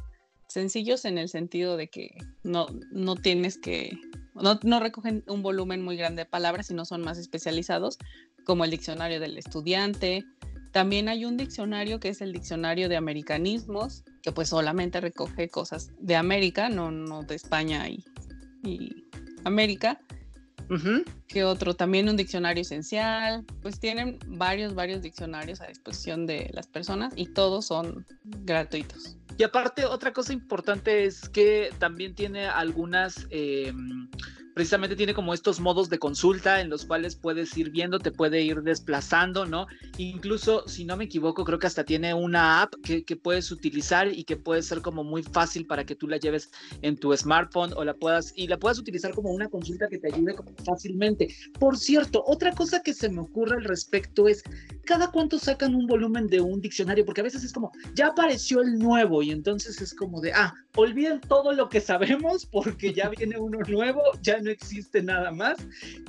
[0.50, 3.96] sencillos en el sentido de que no, no tienes que,
[4.34, 7.98] no, no, recogen un volumen muy grande de palabras, sino son más especializados,
[8.44, 10.24] como el diccionario del estudiante.
[10.72, 15.90] También hay un diccionario que es el diccionario de americanismos, que pues solamente recoge cosas
[16.00, 18.04] de América, no, no de España y,
[18.64, 19.04] y
[19.44, 20.00] América.
[21.26, 21.74] ¿Qué otro?
[21.74, 23.44] También un diccionario esencial.
[23.62, 29.16] Pues tienen varios, varios diccionarios a disposición de las personas y todos son gratuitos.
[29.36, 33.26] Y aparte, otra cosa importante es que también tiene algunas...
[33.30, 34.08] Em,
[34.54, 38.42] precisamente tiene como estos modos de consulta en los cuales puedes ir viendo, te puede
[38.42, 39.66] ir desplazando, ¿no?
[39.98, 44.24] Incluso, si no me equivoco, creo que hasta tiene una app que, puedes utilizar y
[44.24, 47.84] que puede ser como muy fácil para que tú la lleves en tu smartphone o
[47.84, 50.34] la puedas, y la puedas utilizar como una consulta que te ayude
[50.64, 51.28] fácilmente.
[51.58, 54.42] Por cierto, otra cosa que se me ocurre al respecto es,
[54.84, 57.04] ¿cada cuánto sacan un volumen de un diccionario?
[57.04, 60.54] Porque a veces es como, ya apareció el nuevo y entonces es como de, ah,
[60.76, 65.58] olviden todo lo que sabemos porque ya viene uno nuevo, ya no existe nada más.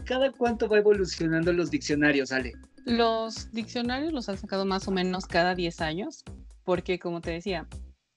[0.06, 2.54] ¿Cada cuánto va evolucionando los diccionarios, Ale?
[2.86, 6.24] Los diccionarios los han sacado más o menos cada 10 años,
[6.64, 7.68] porque como te decía,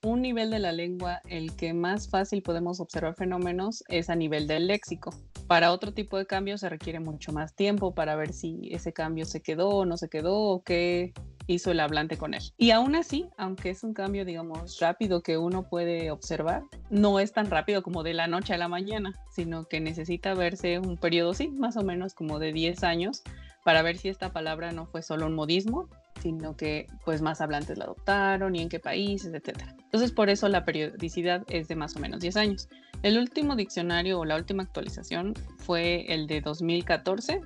[0.05, 4.47] un nivel de la lengua, el que más fácil podemos observar fenómenos es a nivel
[4.47, 5.15] del léxico.
[5.47, 9.25] Para otro tipo de cambios se requiere mucho más tiempo para ver si ese cambio
[9.25, 11.13] se quedó o no se quedó o qué
[11.47, 12.43] hizo el hablante con él.
[12.57, 17.33] Y aún así, aunque es un cambio, digamos, rápido que uno puede observar, no es
[17.33, 21.35] tan rápido como de la noche a la mañana, sino que necesita verse un periodo,
[21.35, 23.23] sí, más o menos como de 10 años
[23.65, 25.89] para ver si esta palabra no fue solo un modismo,
[26.21, 29.75] sino que pues más hablantes la adoptaron y en qué países, etcétera.
[29.79, 32.69] Entonces por eso la periodicidad es de más o menos 10 años.
[33.03, 37.41] El último diccionario o la última actualización fue el de 2014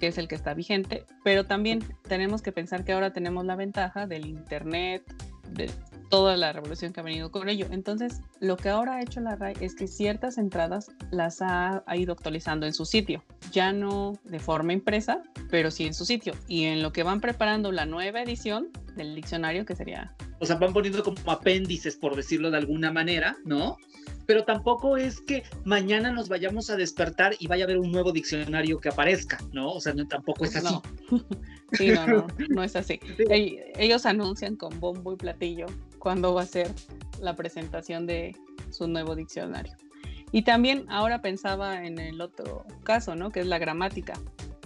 [0.00, 3.56] que es el que está vigente, pero también tenemos que pensar que ahora tenemos la
[3.56, 5.04] ventaja del Internet,
[5.50, 5.70] de
[6.14, 7.66] toda la revolución que ha venido con ello.
[7.72, 12.12] Entonces, lo que ahora ha hecho la RAI es que ciertas entradas las ha, ido
[12.12, 16.34] actualizando en su sitio, ya no de forma impresa, pero sí en su sitio.
[16.46, 20.14] Y en lo que van preparando la nueva edición del diccionario, que sería...
[20.38, 23.76] O sea, van poniendo como apéndices, por decirlo de alguna manera, ¿no?
[24.26, 28.12] pero tampoco es que mañana nos vayamos a despertar y vaya a haber un nuevo
[28.12, 29.72] diccionario que aparezca, ¿no?
[29.72, 30.74] O sea, tampoco es así.
[31.72, 33.00] Sí, no, no, no es así.
[33.30, 35.66] Ellos anuncian con bombo y platillo
[36.04, 36.70] cuándo va a ser
[37.20, 38.36] la presentación de
[38.70, 39.74] su nuevo diccionario.
[40.30, 43.30] Y también ahora pensaba en el otro caso, ¿no?
[43.30, 44.12] Que es la gramática,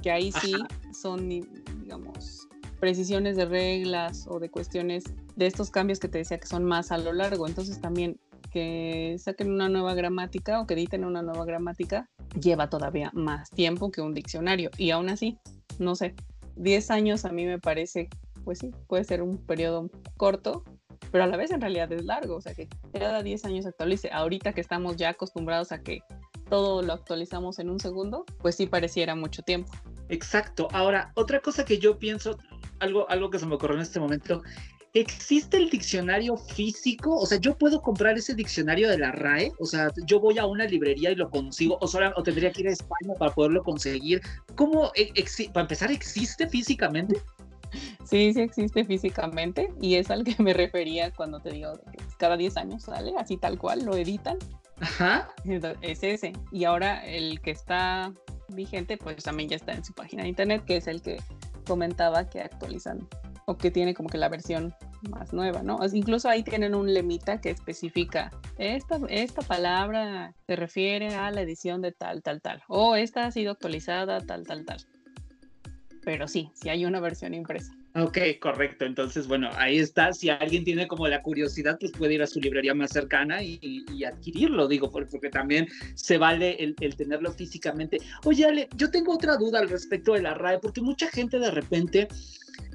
[0.03, 0.55] que ahí sí
[0.93, 2.49] son, digamos,
[2.81, 5.05] precisiones de reglas o de cuestiones
[5.37, 7.47] de estos cambios que te decía que son más a lo largo.
[7.47, 8.19] Entonces también
[8.51, 12.09] que saquen una nueva gramática o que editen una nueva gramática
[12.41, 14.71] lleva todavía más tiempo que un diccionario.
[14.77, 15.39] Y aún así,
[15.79, 16.15] no sé,
[16.57, 18.09] 10 años a mí me parece,
[18.45, 20.65] pues sí, puede ser un periodo corto,
[21.11, 24.11] pero a la vez en realidad es largo, o sea que cada 10 años actualice.
[24.13, 26.01] Ahorita que estamos ya acostumbrados a que
[26.49, 29.73] todo lo actualizamos en un segundo, pues sí pareciera mucho tiempo.
[30.09, 30.69] Exacto.
[30.73, 32.39] Ahora, otra cosa que yo pienso,
[32.81, 34.43] algo, algo que se me ocurrió en este momento,
[34.95, 37.15] ¿existe el diccionario físico?
[37.17, 39.53] O sea, ¿yo puedo comprar ese diccionario de la RAE?
[39.59, 41.79] O sea, ¿yo voy a una librería y lo consigo?
[41.81, 44.21] ¿O, solo, o tendría que ir a España para poderlo conseguir?
[44.55, 45.13] ¿Cómo, e,
[45.53, 47.21] para empezar, existe físicamente?
[48.05, 52.39] Sí, sí existe físicamente y es al que me refería cuando te digo que cada
[52.39, 54.39] 10 años sale, así tal cual, lo editan.
[54.81, 55.29] Ajá.
[55.83, 56.33] Es ese.
[56.51, 58.13] Y ahora el que está
[58.49, 61.21] vigente, pues también ya está en su página de internet, que es el que
[61.67, 63.07] comentaba que actualizan
[63.49, 64.75] o que tiene como que la versión
[65.11, 65.79] más nueva, ¿no?
[65.93, 71.81] incluso ahí tienen un lemita que especifica, esta, esta palabra se refiere a la edición
[71.81, 74.79] de tal, tal, tal, o esta ha sido actualizada, tal, tal, tal.
[76.05, 77.75] Pero sí, sí hay una versión impresa.
[77.95, 78.85] Ok, correcto.
[78.85, 80.13] Entonces, bueno, ahí está.
[80.13, 84.05] Si alguien tiene como la curiosidad, pues puede ir a su librería más cercana y,
[84.05, 87.99] adquirirlo, digo, porque también se vale el, el, tenerlo físicamente.
[88.25, 91.51] Oye, Ale, yo tengo otra duda al respecto de la RAE, porque mucha gente de
[91.51, 92.09] repente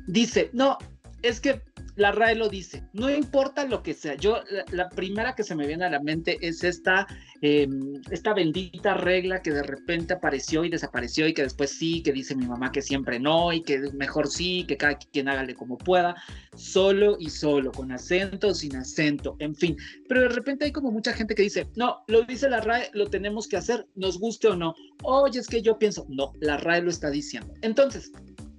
[0.08, 0.78] dice, no,
[1.24, 1.62] es que
[1.96, 4.16] la RAE lo dice, no importa lo que sea.
[4.16, 7.08] Yo, la, primera que se me viene a la mente es esta,
[7.42, 12.12] em, esta bendita regla que de repente apareció y desapareció y que después sí, que
[12.12, 15.78] dice mi mamá que siempre no y que mejor sí, que cada quien hágale como
[15.78, 16.16] pueda,
[16.56, 19.78] solo y solo, con acento o sin acento, en fin.
[20.10, 23.08] Pero de repente hay como mucha gente que dice, no, lo dice la RAE, lo
[23.08, 24.74] tenemos que hacer, nos guste o no.
[25.04, 27.54] Oye, es que yo pienso, no, la RAE lo está diciendo.
[27.62, 28.12] Entonces,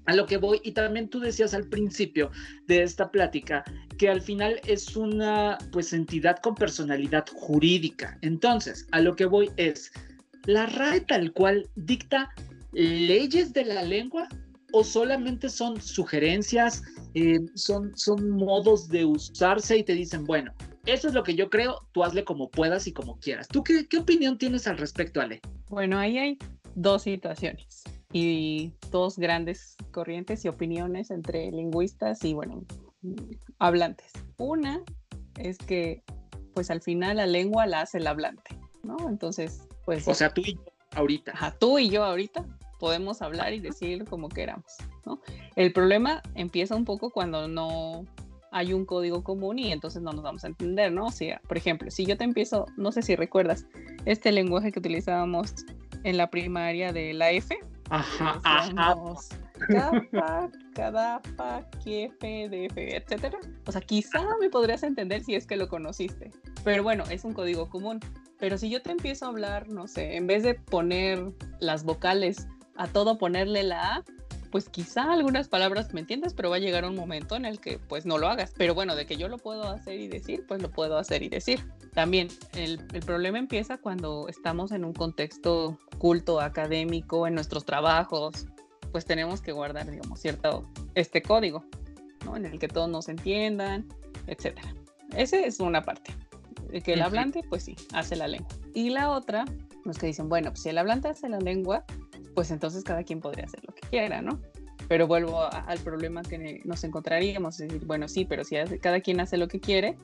[0.06, 2.30] a lo que voy, y también tú decías al principio
[2.66, 3.64] de esta plática
[3.98, 8.18] que al final es una pues entidad con personalidad jurídica.
[8.22, 9.92] Entonces, a lo que voy es,
[10.46, 12.30] ¿la RAE tal cual dicta
[12.72, 14.28] leyes de la lengua
[14.72, 16.82] o solamente son sugerencias,
[17.14, 20.52] eh, son, son modos de usarse y te dicen, bueno,
[20.84, 23.46] eso es lo que yo creo, tú hazle como puedas y como quieras.
[23.48, 25.40] ¿Tú qué, qué opinión tienes al respecto, Ale?
[25.70, 26.38] Bueno, ahí hay
[26.74, 32.64] dos situaciones y dos grandes corrientes y opiniones entre lingüistas y, bueno,
[33.58, 34.12] hablantes.
[34.38, 34.80] Una
[35.36, 36.04] es que,
[36.54, 38.96] pues al final la lengua la hace el hablante, ¿no?
[39.08, 40.06] Entonces, pues...
[40.06, 40.60] O sea, tú y yo
[40.92, 41.32] ahorita.
[41.32, 42.46] Ajá, tú y yo ahorita
[42.78, 45.20] podemos hablar y decir como queramos, ¿no?
[45.56, 48.04] El problema empieza un poco cuando no
[48.52, 51.06] hay un código común y entonces no nos vamos a entender, ¿no?
[51.06, 53.66] O sea, por ejemplo, si yo te empiezo, no sé si recuerdas,
[54.04, 55.52] este lenguaje que utilizábamos
[56.04, 57.58] en la primaria de la F,
[57.90, 58.96] Ajá, ajá.
[59.68, 63.38] Capa, cadapa, quefe, df, etcétera.
[63.66, 66.30] O sea, quizá me podrías entender si es que lo conociste.
[66.64, 68.00] Pero bueno, es un código común.
[68.38, 72.48] Pero si yo te empiezo a hablar, no sé, en vez de poner las vocales
[72.76, 74.04] a todo ponerle la A,
[74.54, 77.80] pues quizá algunas palabras me entiendas, pero va a llegar un momento en el que
[77.80, 78.52] pues no lo hagas.
[78.56, 81.28] Pero bueno, de que yo lo puedo hacer y decir, pues lo puedo hacer y
[81.28, 81.68] decir.
[81.92, 88.46] También el, el problema empieza cuando estamos en un contexto culto, académico, en nuestros trabajos,
[88.92, 91.64] pues tenemos que guardar, digamos, cierto, este código,
[92.24, 92.36] ¿no?
[92.36, 93.84] En el que todos nos entiendan,
[94.28, 94.72] etcétera.
[95.16, 96.14] Esa es una parte.
[96.70, 98.54] El que el hablante, pues sí, hace la lengua.
[98.72, 99.46] Y la otra,
[99.84, 101.84] los que dicen, bueno, pues si el hablante hace la lengua,
[102.34, 103.73] pues entonces cada quien podría hacer lo que
[104.22, 104.40] ¿no?
[104.88, 109.36] Pero vuelvo al problema que nos encontraríamos, es bueno, sí, pero si cada quien hace
[109.36, 109.96] lo que quiere,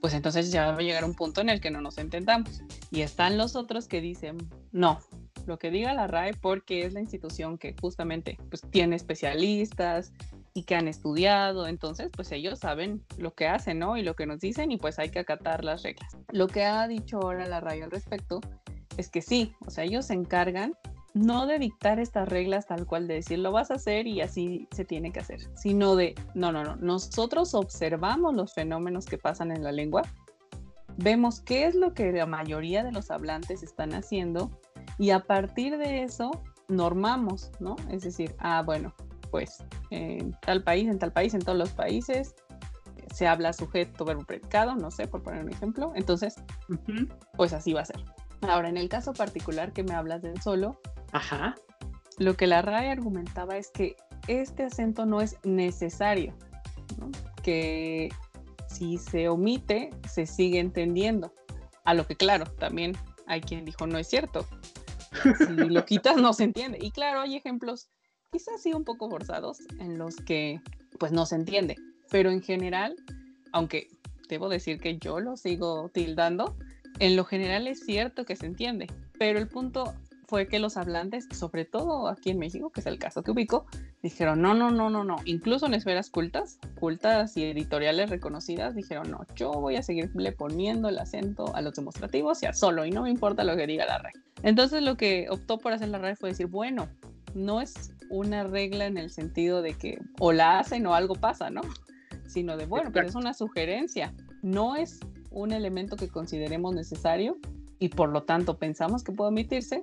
[0.00, 2.62] pues entonces ya va a llegar un punto en el que no nos entendamos.
[2.90, 4.36] Y están los otros que dicen,
[4.70, 4.98] no,
[5.46, 10.12] lo que diga la RAE porque es la institución que justamente pues, tiene especialistas
[10.54, 13.96] y que han estudiado, entonces pues ellos saben lo que hacen, ¿no?
[13.96, 16.16] Y lo que nos dicen y pues hay que acatar las reglas.
[16.32, 18.40] Lo que ha dicho ahora la RAE al respecto
[18.96, 20.74] es que sí, o sea, ellos se encargan
[21.14, 24.68] no de dictar estas reglas tal cual de decir lo vas a hacer y así
[24.70, 29.50] se tiene que hacer, sino de, no, no, no, nosotros observamos los fenómenos que pasan
[29.50, 30.02] en la lengua,
[30.96, 34.50] vemos qué es lo que la mayoría de los hablantes están haciendo
[34.98, 36.30] y a partir de eso
[36.68, 37.76] normamos, ¿no?
[37.90, 38.92] Es decir, ah, bueno,
[39.30, 42.34] pues en tal país, en tal país, en todos los países
[43.14, 46.36] se habla sujeto, verbo, predicado, no sé, por poner un ejemplo, entonces,
[47.36, 48.04] pues así va a ser.
[48.42, 50.80] Ahora, en el caso particular que me hablas del solo,
[51.12, 51.54] Ajá.
[52.18, 53.96] Lo que la RAE argumentaba es que
[54.26, 56.34] este acento no es necesario,
[57.42, 58.10] que
[58.68, 61.32] si se omite se sigue entendiendo.
[61.84, 62.96] A lo que claro, también
[63.26, 64.46] hay quien dijo no es cierto.
[65.38, 66.78] Si lo quitas no se entiende.
[66.80, 67.88] Y claro, hay ejemplos
[68.30, 70.60] quizás sí un poco forzados en los que
[70.98, 71.76] pues no se entiende.
[72.10, 72.96] Pero en general,
[73.52, 73.88] aunque
[74.28, 76.56] debo decir que yo lo sigo tildando,
[76.98, 78.86] en lo general es cierto que se entiende.
[79.18, 79.94] Pero el punto
[80.28, 83.64] fue que los hablantes, sobre todo aquí en México, que es el caso que ubico,
[84.02, 89.10] dijeron, no, no, no, no, no, incluso en esferas cultas, cultas y editoriales reconocidas, dijeron,
[89.10, 92.90] no, yo voy a seguirle poniendo el acento a los demostrativos y a solo, y
[92.90, 94.12] no me importa lo que diga la red.
[94.42, 96.88] Entonces lo que optó por hacer la red fue decir, bueno,
[97.34, 101.48] no es una regla en el sentido de que o la hacen o algo pasa,
[101.48, 101.62] ¿no?
[102.26, 104.12] Sino de, bueno, pero es una sugerencia,
[104.42, 105.00] no es
[105.30, 107.38] un elemento que consideremos necesario
[107.78, 109.82] y por lo tanto pensamos que puede omitirse,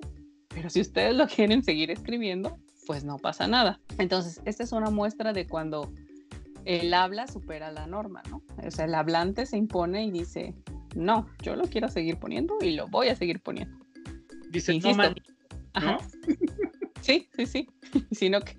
[0.56, 3.82] pero si ustedes lo quieren seguir escribiendo, pues no pasa nada.
[3.99, 5.91] Entonces, esta es una muestra de cuando
[6.64, 8.41] el habla supera la norma, ¿no?
[8.66, 10.56] O sea, el hablante se impone y dice,
[10.95, 13.78] no, yo lo quiero seguir poniendo y lo voy a seguir poniendo.
[14.49, 15.16] Dice, no, man,
[17.01, 17.68] sí, sí, sí.
[18.12, 18.56] Sino que,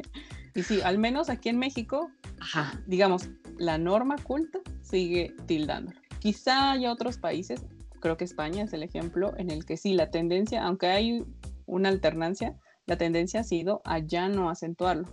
[0.55, 2.79] y sí, al menos aquí en México, Ajá.
[2.87, 5.99] digamos, la norma culta sigue tildándolo.
[6.21, 7.65] Quizá haya otros países,
[8.01, 11.25] creo que España es el ejemplo, en el que sí, la tendencia, aunque hay
[11.67, 12.57] una alternancia,
[12.87, 15.09] la tendencia ha sido a ya no acentuarlo.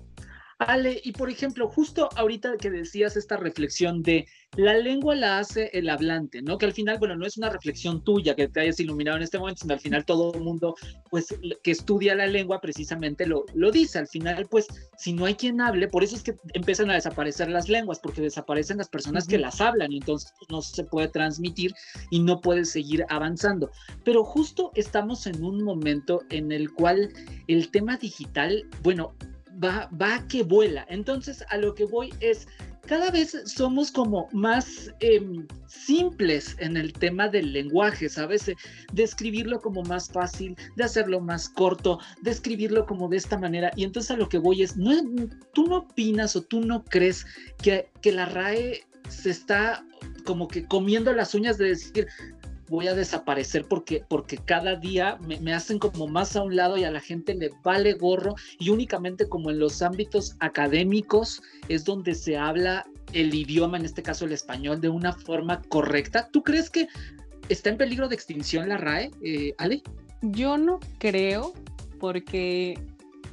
[0.60, 5.70] Ale, y por ejemplo, justo ahorita que decías esta reflexión de la lengua la hace
[5.74, 6.58] el hablante, ¿no?
[6.58, 9.40] Que al final, bueno, no es una reflexión tuya que te hayas iluminado en este
[9.40, 10.76] momento, sino al final todo el mundo,
[11.10, 14.00] pues, que estudia la lengua precisamente lo, lo dice.
[14.00, 17.50] Al final, pues, si no hay quien hable, por eso es que empiezan a desaparecer
[17.50, 21.08] las lenguas, porque desaparecen las personas que las hablan y entonces pues, no se puede
[21.08, 21.74] transmitir
[22.10, 23.72] y no puede seguir avanzando.
[24.04, 27.12] Pero justo estamos en un momento en el cual
[27.48, 29.16] el tema digital, bueno,
[29.64, 30.86] va, va que vuela.
[30.90, 32.48] Entonces, a lo que voy es,
[32.88, 35.22] cada vez somos como más eh,
[35.68, 38.52] simples en el tema del lenguaje, ¿sabes?
[38.92, 43.72] De escribirlo como más fácil, de hacerlo más corto, de escribirlo como de esta manera.
[43.76, 44.92] Y entonces a lo que voy es, no,
[45.54, 47.26] tú no opinas o tú no crees
[47.62, 49.86] que, que la RAE se está
[50.26, 52.08] como que comiendo las uñas de decir,
[52.70, 56.84] voy a desaparecer porque, porque cada día me, hacen como más a un lado y
[56.84, 62.16] a la gente le vale gorro y únicamente como en los ámbitos académicos es donde
[62.16, 66.30] se habla el idioma, en este caso el español, de una forma correcta.
[66.32, 66.88] ¿Tú crees que
[67.50, 69.84] está en peligro de extinción la RAE, eh, Ale?
[70.22, 71.54] Yo no creo
[72.00, 72.78] porque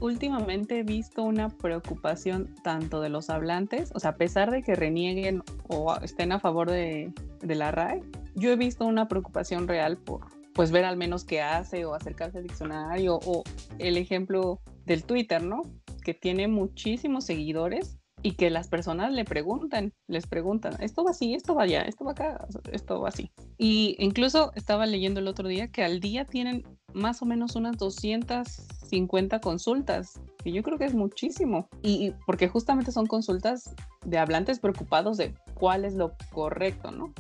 [0.01, 4.75] últimamente he visto una preocupación tanto de los hablantes, o sea, a pesar de que
[4.75, 8.03] renieguen o estén a favor de, la RAE,
[8.35, 12.39] yo he visto una preocupación real por pues ver al menos qué hace o acercarse
[12.39, 13.45] al diccionario o
[13.79, 15.63] el ejemplo del Twitter, ¿no?
[16.05, 21.35] Que tiene muchísimos seguidores y que las personas le preguntan, les preguntan, esto va así,
[21.35, 23.31] esto va allá, esto va acá, esto va así.
[23.57, 27.77] Y incluso estaba leyendo el otro día que al día tienen más o menos unas
[27.77, 31.69] 250 consultas, que yo creo que es muchísimo.
[31.83, 33.75] Y porque justamente son consultas
[34.05, 37.13] de hablantes preocupados de cuál es lo correcto, ¿no?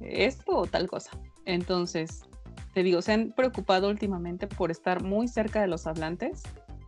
[0.00, 1.10] Esto o tal cosa.
[1.44, 2.22] Entonces,
[2.74, 6.42] te digo, se han preocupado últimamente por estar muy cerca de los hablantes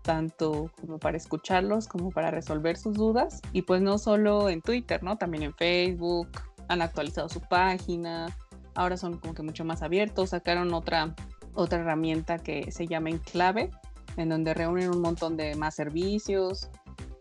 [0.05, 3.41] tanto como para escucharlos como para resolver sus dudas.
[3.53, 5.17] Y pues no solo en Twitter, ¿no?
[5.17, 6.29] También en Facebook,
[6.69, 8.29] han actualizado su página,
[8.75, 11.15] ahora son como que mucho más abiertos, sacaron otra,
[11.55, 13.71] otra herramienta que se llama Enclave,
[14.17, 16.71] en donde reúnen un montón de más servicios.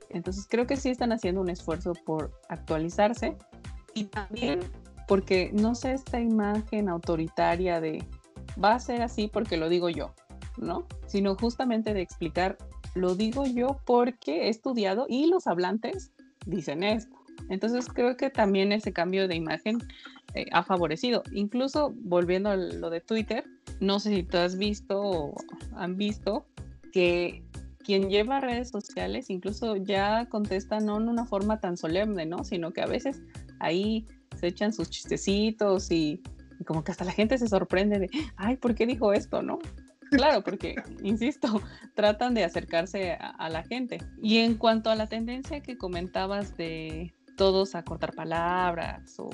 [0.10, 3.36] Entonces creo que sí están haciendo un esfuerzo por actualizarse
[3.94, 4.60] y también
[5.08, 8.04] porque no sé esta imagen autoritaria de
[8.64, 10.14] va a ser así porque lo digo yo,
[10.58, 10.86] ¿no?
[11.08, 12.58] Sino justamente de explicar
[12.96, 16.12] lo digo yo porque he estudiado y los hablantes
[16.46, 17.23] dicen esto.
[17.50, 19.80] Entonces creo que también ese cambio de imagen
[20.34, 21.24] eh, ha favorecido.
[21.32, 23.44] Incluso volviendo a lo de Twitter,
[23.80, 25.36] no sé si tú has visto o
[25.76, 26.46] han visto
[26.92, 27.44] que
[27.84, 32.44] quien lleva redes sociales incluso ya contesta no en una forma tan solemne, ¿no?
[32.44, 33.22] Sino que a veces
[33.60, 34.06] ahí
[34.40, 36.22] se echan sus chistecitos y,
[36.66, 39.60] como que hasta la gente se sorprende de, ay, ¿por qué dijo esto, no?
[40.12, 41.62] Claro, porque, insisto,
[41.94, 44.00] tratan de acercarse a, la gente.
[44.22, 49.30] Y en cuanto a la tendencia que comentabas de todos a cortar palabras o,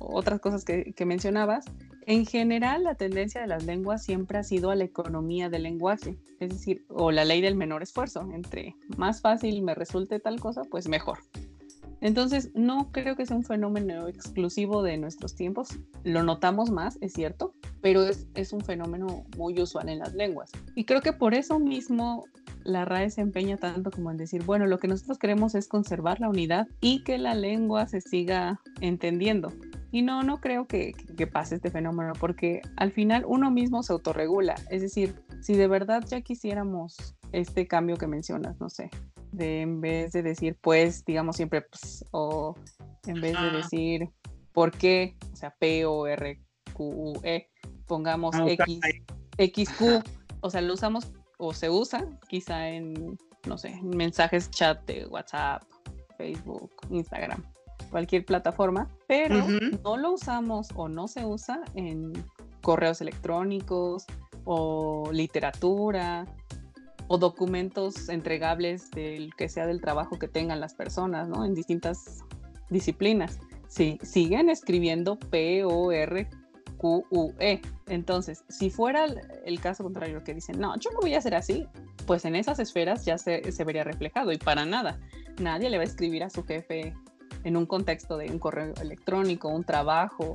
[0.00, 1.64] otras cosas que, que mencionabas,
[2.06, 6.16] en general, la tendencia de las lenguas siempre ha sido a la economía del lenguaje,
[6.38, 8.20] es decir, o la ley del menor esfuerzo.
[8.32, 11.18] Entre más fácil me resulte tal cosa, pues mejor.
[12.00, 15.68] Entonces, no creo que sea un fenómeno exclusivo de nuestros tiempos.
[16.04, 20.50] Lo notamos más, es cierto, pero es, un fenómeno muy usual en las lenguas.
[20.74, 22.24] Y creo que por eso mismo
[22.64, 26.20] la RAE se empeña tanto como en decir, bueno, lo que nosotros queremos es conservar
[26.20, 29.52] la unidad y que la lengua se siga entendiendo.
[29.92, 33.92] Y no, no creo que, que, pase este fenómeno, porque al final uno mismo se
[33.92, 34.56] autorregula.
[34.68, 38.90] Es decir, si de verdad ya quisiéramos este cambio que mencionas, no sé,
[39.32, 42.54] de en vez de decir pues, digamos siempre pues, o
[43.06, 44.08] en vez de decir
[44.52, 46.40] por qué, o sea, P o R
[46.72, 47.48] Q U E,
[47.86, 48.80] pongamos ah, X,
[49.36, 50.02] X Q,
[50.40, 55.62] o sea, lo usamos o se usa quizá en, no sé, mensajes chat de WhatsApp,
[56.16, 57.42] Facebook, Instagram,
[57.90, 59.46] cualquier plataforma, pero
[59.84, 62.12] no lo usamos o no se usa en
[62.62, 64.06] correos electrónicos
[64.44, 66.26] o literatura
[67.08, 71.44] o documentos entregables del que sea del trabajo que tengan las personas, ¿no?
[71.44, 72.24] En distintas
[72.70, 73.38] disciplinas.
[73.68, 76.28] Sí, siguen escribiendo P-O-R
[76.76, 77.60] Q-U-E.
[77.88, 79.06] Entonces, si fuera
[79.44, 81.66] el, caso contrario que dicen, no, yo no voy a hacer así,
[82.06, 84.98] pues en esas esferas ya se, se, vería reflejado y para nada.
[85.40, 86.94] Nadie le va a escribir a su jefe
[87.44, 90.34] en un contexto de un correo electrónico, un trabajo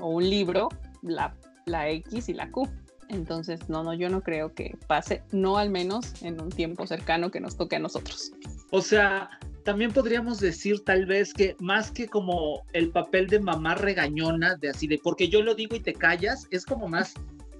[0.00, 0.68] o un libro,
[1.02, 1.34] la,
[1.66, 2.68] la X y la Q.
[3.10, 7.30] Entonces, no, no, yo no creo que pase, no al menos en un tiempo cercano
[7.30, 8.32] que nos toque a nosotros.
[8.70, 9.30] O sea,
[9.64, 14.70] también podríamos decir tal vez que más que como el papel de mamá regañona, de
[14.70, 17.14] así de porque yo lo digo y te callas, es como más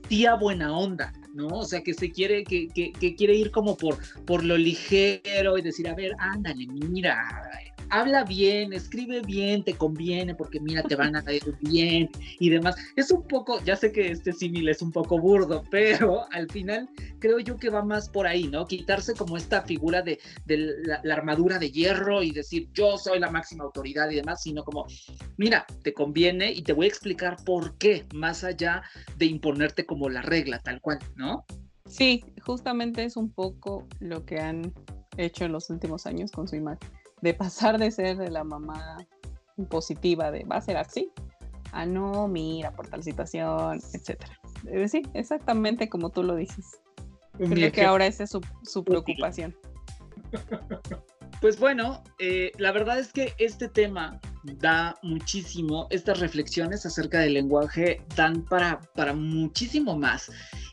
[0.08, 1.46] tía buena onda, ¿no?
[1.46, 5.56] O sea, que se quiere, que, que, que quiere ir como por, por lo ligero
[5.56, 7.16] y decir, a ver, ándale, mira,
[7.90, 12.76] habla bien, escribe bien, te conviene porque mira, te van a caer bien y demás.
[12.96, 16.88] Es un poco, ya sé que este símil es un poco burdo, pero al final
[17.18, 18.66] creo yo que va más por ahí, ¿no?
[18.66, 23.64] Quitarse como esta figura de, la, armadura de hierro y decir yo soy la máxima
[23.64, 24.86] autoridad y demás, sino como,
[25.36, 28.82] mira, te conviene y te voy a explicar por qué, más allá
[29.16, 31.44] de imponerte como la regla, tal cual, ¿no?
[31.86, 34.72] Sí, justamente es un poco lo que han
[35.16, 36.88] hecho en los últimos años con su imagen
[37.22, 38.98] de pasar de ser de la mamá
[39.68, 41.12] positiva de va a ser así,
[41.72, 44.40] a no, mira, por tal situación, etcétera.
[44.88, 46.80] Sí, exactamente como tú lo dices.
[47.38, 49.56] Creo que ahora esa es su, preocupación.
[51.40, 57.34] Pues bueno, eh, la verdad es que este tema da muchísimo, estas reflexiones acerca del
[57.34, 60.30] lenguaje dan para, para muchísimo más.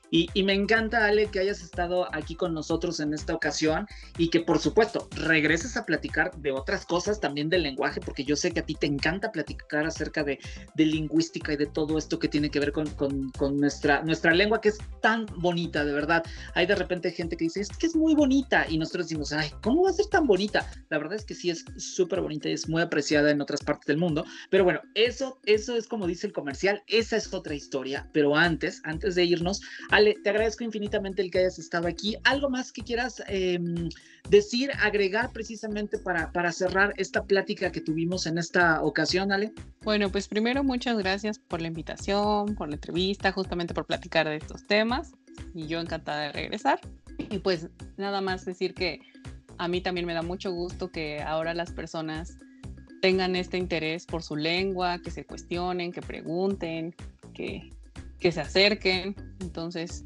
[0.10, 3.86] Y, me encanta, Ale, que hayas estado aquí con nosotros en esta ocasión
[4.18, 8.36] y que, por supuesto, regreses a platicar de otras cosas también del lenguaje, porque yo
[8.38, 10.40] sé que a ti te encanta platicar acerca de,
[10.78, 12.88] lingüística y de todo esto que tiene que ver con,
[13.60, 16.24] nuestra, nuestra lengua, que es tan bonita, de verdad.
[16.54, 19.52] Hay de repente gente que dice, es que es muy bonita, y nosotros decimos, ay,
[19.62, 20.72] ¿cómo va a ser tan bonita?
[20.90, 23.86] La verdad es que sí es súper bonita y es muy apreciada en otras partes
[23.88, 24.26] del mundo.
[24.50, 28.08] Pero bueno, eso, eso es como dice el comercial, esa es otra historia.
[28.14, 32.18] Pero antes, antes de irnos, Ale, te agradezco infinitamente el que hayas estado aquí.
[32.24, 33.90] ¿Algo más que quieras em,
[34.30, 39.54] decir, agregar precisamente para, para cerrar esta plática que tuvimos en esta ocasión, Ale?
[39.84, 44.38] Bueno, pues primero muchas gracias por la invitación, por la entrevista, justamente por platicar de
[44.38, 45.14] estos temas.
[45.54, 46.80] Y yo encantada de regresar.
[47.18, 49.02] Y pues nada más decir que
[49.58, 52.38] a mí también me da mucho gusto que ahora las personas
[53.02, 56.96] tengan este interés por su lengua, que se cuestionen, que pregunten,
[57.34, 57.70] que,
[58.20, 59.16] que se acerquen.
[59.40, 60.06] Entonces,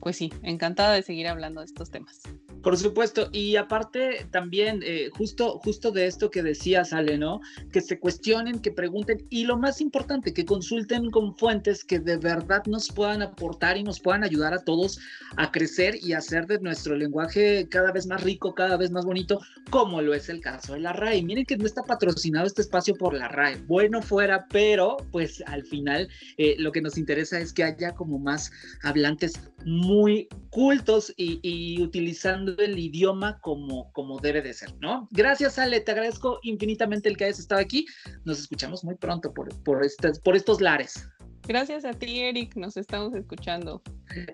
[0.00, 2.20] pues sí, encantada de seguir hablando de estos temas.
[2.62, 7.40] Por supuesto, y aparte también, eh, justo, justo de esto que decías, Ale, ¿no?
[7.72, 12.18] Que se cuestionen, que pregunten y lo más importante, que consulten con fuentes que de
[12.18, 15.00] verdad nos puedan aportar y nos puedan ayudar a todos
[15.36, 19.40] a crecer y hacer de nuestro lenguaje cada vez más rico, cada vez más bonito,
[19.70, 21.22] como lo es el caso de la RAE.
[21.22, 23.56] Miren que no está patrocinado este espacio por la RAE.
[23.66, 28.20] Bueno fuera, pero pues al final eh, lo que nos interesa es que haya como
[28.20, 28.52] más
[28.82, 29.32] hablantes
[29.72, 35.08] muy cultos y utilizando el idioma como, como debe de ser, ¿no?
[35.10, 37.86] Gracias, Ale, te agradezco infinitamente el que hayas estado aquí.
[38.24, 41.08] Nos escuchamos muy pronto por, por, estas, por estos lares.
[41.46, 43.82] Gracias a ti, Eric, nos estamos escuchando.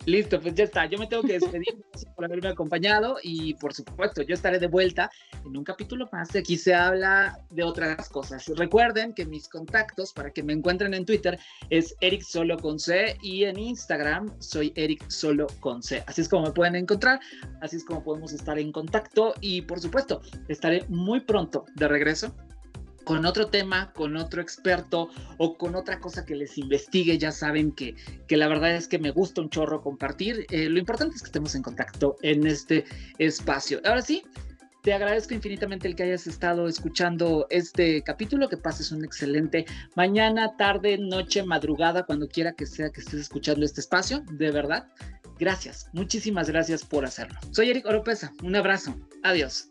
[0.05, 0.87] Listo, pues ya está.
[0.87, 1.83] Yo me tengo que despedir
[2.17, 5.11] por haberme acompañado y por supuesto, yo estaré de vuelta
[5.45, 6.35] en un capítulo más.
[6.37, 8.47] Aquí se habla de otras cosas.
[8.57, 11.39] Recuerden que mis contactos para que me encuentren en Twitter
[11.71, 16.03] es Eric Solo con C y en Instagram soy Eric Solo con C.
[16.07, 17.21] Así es como me pueden encontrar,
[17.63, 22.35] así es como podemos estar en contacto y por supuesto, estaré muy pronto de regreso
[23.09, 27.73] con otro tema, con otro experto o con otra cosa que les investigue, ya saben
[27.73, 27.97] que,
[28.27, 30.45] que la verdad es que me gusta un chorro compartir.
[30.51, 32.85] Eh, lo importante es que estemos en contacto en este
[33.17, 33.81] espacio.
[33.87, 34.25] Ahora sí,
[34.83, 39.65] te agradezco infinitamente el que hayas estado escuchando este capítulo, que pases un excelente
[39.97, 44.87] mañana, tarde, noche, madrugada, cuando quiera que sea que estés escuchando este espacio, de verdad.
[45.39, 47.39] Gracias, muchísimas gracias por hacerlo.
[47.53, 49.71] Soy Eric Oropesa, un abrazo, adiós.